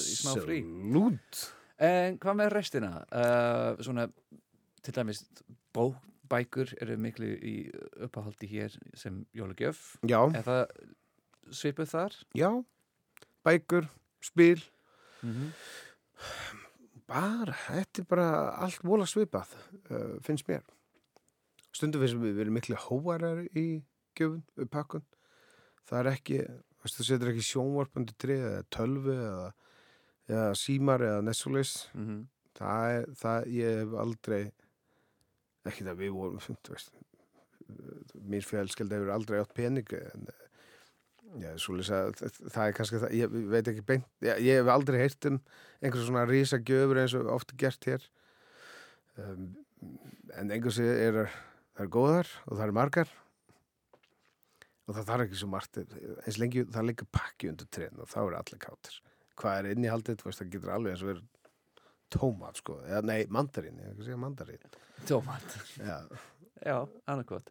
[1.78, 2.90] En hvað með restina?
[3.14, 4.08] Uh, svona,
[4.82, 5.22] til dæmis,
[5.74, 5.92] bó,
[6.28, 7.54] bækur eru miklu í
[8.04, 9.96] uppáhaldi hér sem jólagjöf.
[10.10, 10.64] Já, Er það
[11.54, 12.16] svipuð þar?
[12.34, 12.50] já,
[13.44, 13.86] bækur,
[14.20, 14.62] spil
[15.22, 15.50] Mm -hmm.
[17.08, 19.48] bara, þetta er bara allt vola svipað,
[19.90, 20.62] uh, finnst mér
[21.72, 23.82] stundum finnst við verið miklu hóarar í
[24.18, 25.04] gjöfun við pakkun
[25.88, 26.38] það er ekki,
[26.84, 29.52] þú setur ekki sjónvarpandi trið eða tölvu eða,
[30.28, 32.26] eða símar eða nessulis Mm
[32.58, 34.40] það er, það, ég hef aldrei
[35.68, 36.40] ekki það við vorum
[36.72, 36.88] veist,
[38.32, 40.24] mér fjölskeld hefur aldrei átt pening en
[41.38, 44.98] já, svoleiðis að það- er kannski það, ég veit ekki beint ég, ég hef aldrei
[45.04, 45.38] heyrt um
[45.82, 48.08] einhver svona rísa gjöfur eins og oft er gert hér.
[49.18, 49.46] Um,
[50.34, 53.12] en einhversi er það er góðar og það er margar.
[54.88, 58.18] Og það þarf ekki svo margt eins lengi það liggur pakki undir trén og þá
[58.24, 58.98] er allir káttir
[59.38, 61.26] hvað er innihaldið, þú veist, það getur alveg eins og verið
[62.14, 64.62] tómat sko, eða nei, mandarín ég ekki segja mandarín
[65.06, 65.56] Tómat.
[65.78, 65.98] já,
[66.66, 66.76] Já,
[67.06, 67.50] annarkot.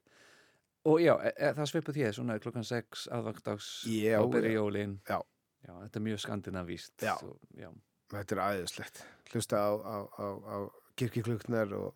[0.88, 4.58] Og já, er, er það svipuð hér svona klokkan 6 aðvangdags Já, og byrja já.
[4.58, 4.98] jólin.
[5.08, 5.20] Já.
[5.68, 6.94] Já, þetta er mjög skandinavíst.
[7.04, 7.14] Já.
[7.22, 7.70] Svo, já.
[8.12, 9.00] þetta er aðeinslegt
[9.32, 10.58] hlusta á, á, á, á
[11.00, 11.96] kirkjukluknar og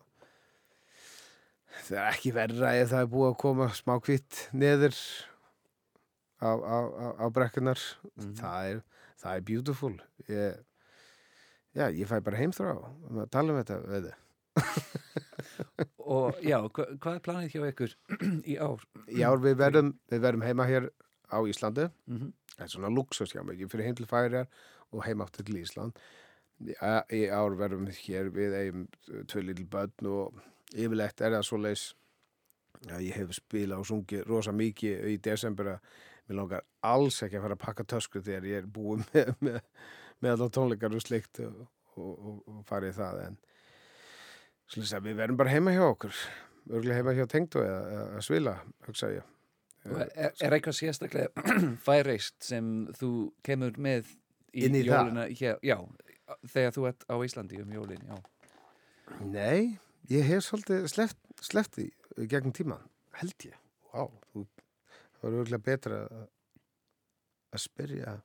[1.86, 4.96] það er ekki verra ef það er búið að koma smá kvitt neður
[6.42, 7.80] á, á, á, á brekkunar
[8.16, 8.34] Mhm.
[8.40, 8.82] það, er,
[9.22, 9.94] það er beautiful.
[10.28, 10.60] Ég,
[11.78, 14.12] já, ég fæ bara heimþrá um að tala um þetta við
[16.12, 17.94] Og já, hva, hvað er planið hjá ykkur
[18.52, 18.82] í ár?
[19.08, 20.90] í ár við verðum, við verðum heima hér
[21.32, 21.88] á Íslandi.
[22.10, 24.48] Mm það er svona luxus hjá mig, ég fyrir heim til færiar
[24.92, 25.98] og heim áttur til Ísland.
[26.62, 28.86] Í, ár verðum við hér við eigum
[29.30, 30.42] tvö lítil börn og
[30.72, 31.86] yfirleitt er það svo leis
[32.90, 35.96] að ég hef spilað og sungið rosa mikið í desember að
[36.28, 39.60] mér langar alls ekki að fara að pakka tösku þegar ég er búið með, með,
[40.22, 41.66] með allar tónleikar og slikt og,
[41.96, 42.14] og,
[42.46, 43.36] og, farið það en
[44.96, 46.24] að við verðum bara heima hjá okkur
[46.70, 48.56] örgulega heima hjá tengdu eða, að svila,
[48.86, 49.28] hugsa ég
[49.82, 51.42] Og Er, er eitthvað sérstaklega
[51.86, 52.66] færeist sem
[52.98, 54.12] þú kemur með
[54.54, 54.92] í í það?
[54.92, 55.56] jólina hér?
[55.66, 55.76] Já,
[56.52, 58.20] þegar þú ert á Íslandi um jólin, já.
[59.26, 59.80] Nei,
[60.12, 60.86] ég hef svolítið
[61.80, 61.88] því
[62.22, 62.86] í gegnum tíman,
[63.18, 63.58] held ég.
[63.90, 64.44] Vá, þú,
[65.22, 66.26] það var örgulega betra að,
[67.54, 68.16] að spyrja.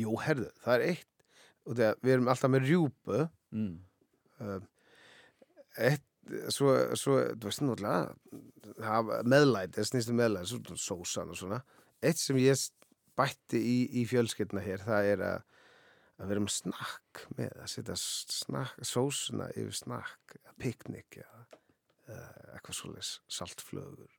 [0.00, 1.24] Jú, herðu, það er eitt,
[1.70, 3.80] þegar við erum alltaf með rjúpu, Mm.
[4.38, 4.60] uh,
[5.82, 6.04] eitt,
[6.54, 11.58] svo, svo, þú veist náttúrulega, meðlæti, það snýst um meðlæti, svo sósan og svona.
[12.02, 12.60] Eitt sem ég
[13.18, 15.40] bætti í, í fjölskyldna hér, það er að
[16.20, 21.38] að vera með snakk með, að setja snakk, sósuna yfir snakk, piknik eða,
[22.54, 24.10] eitthvað svoleiðis saltflögur.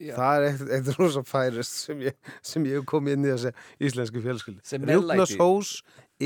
[0.00, 0.14] Já.
[0.16, 3.54] Það er eitt, rosa færist sem ég, sem ég hef komið inn í þessi
[3.90, 4.62] íslensku fjölskyldi.
[4.80, 5.36] Meðlæti.
[5.36, 5.72] Rjúknasós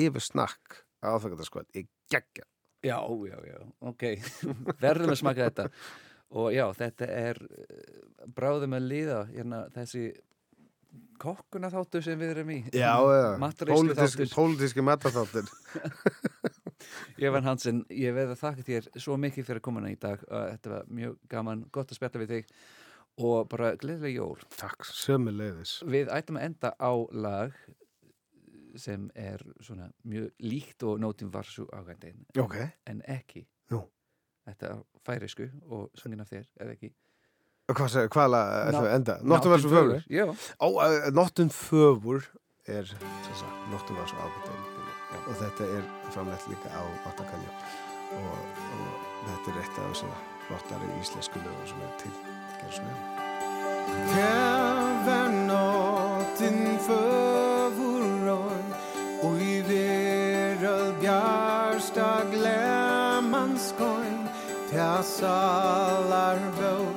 [0.04, 1.70] yfir snakk á aðfækataskvæð.
[1.80, 2.46] Ég geggja.
[2.84, 4.02] Já, já, já, ok
[4.84, 5.64] verðum að smaka þetta
[6.36, 10.10] og já, þetta er eh, bráðum að líða hérna, þessi
[11.20, 13.28] kokkuna þáttu sem við erum í Já, já.
[14.34, 15.48] Pólitíski metaþáttir.
[17.22, 20.88] Ég Hans, ég veið að þakka þér svo mikið fyrir komuna í dag þetta var
[20.92, 22.50] mjög gaman, gott að spjalla við þig
[23.18, 25.76] og bara gleðilega jól Takk, sömu leiðis.
[25.86, 27.52] Við ætlum að enda á lag
[28.76, 32.56] sem er svona mjög líkt og nótum varsu ágændin Ok.
[32.86, 33.84] en ekki Nú.
[34.48, 36.90] Þetta er færisku og sungin af þér, eða ekki
[37.70, 39.14] Hvað, seg- hvað lag ætlum við að enda?
[39.22, 40.02] Nóttum Náttum var svo fögur.
[40.10, 40.24] Já,
[40.60, 42.26] Ó, uh, Nóttum fögur
[42.66, 42.84] er,
[43.70, 44.60] Nóttum var svo ágættin.
[45.24, 47.50] Og þetta er framleitt líka á Vattakalju.
[48.12, 48.36] Og,
[48.74, 50.12] og þetta er eitt af þessum
[50.48, 52.12] flottari íslensku lögum sem er til.
[52.60, 53.04] Kan du snälla?
[55.34, 58.64] Kavernaten för vår röj
[59.22, 64.12] Och i veröld bjärsta glämman skoj
[64.70, 66.93] Tja salar vår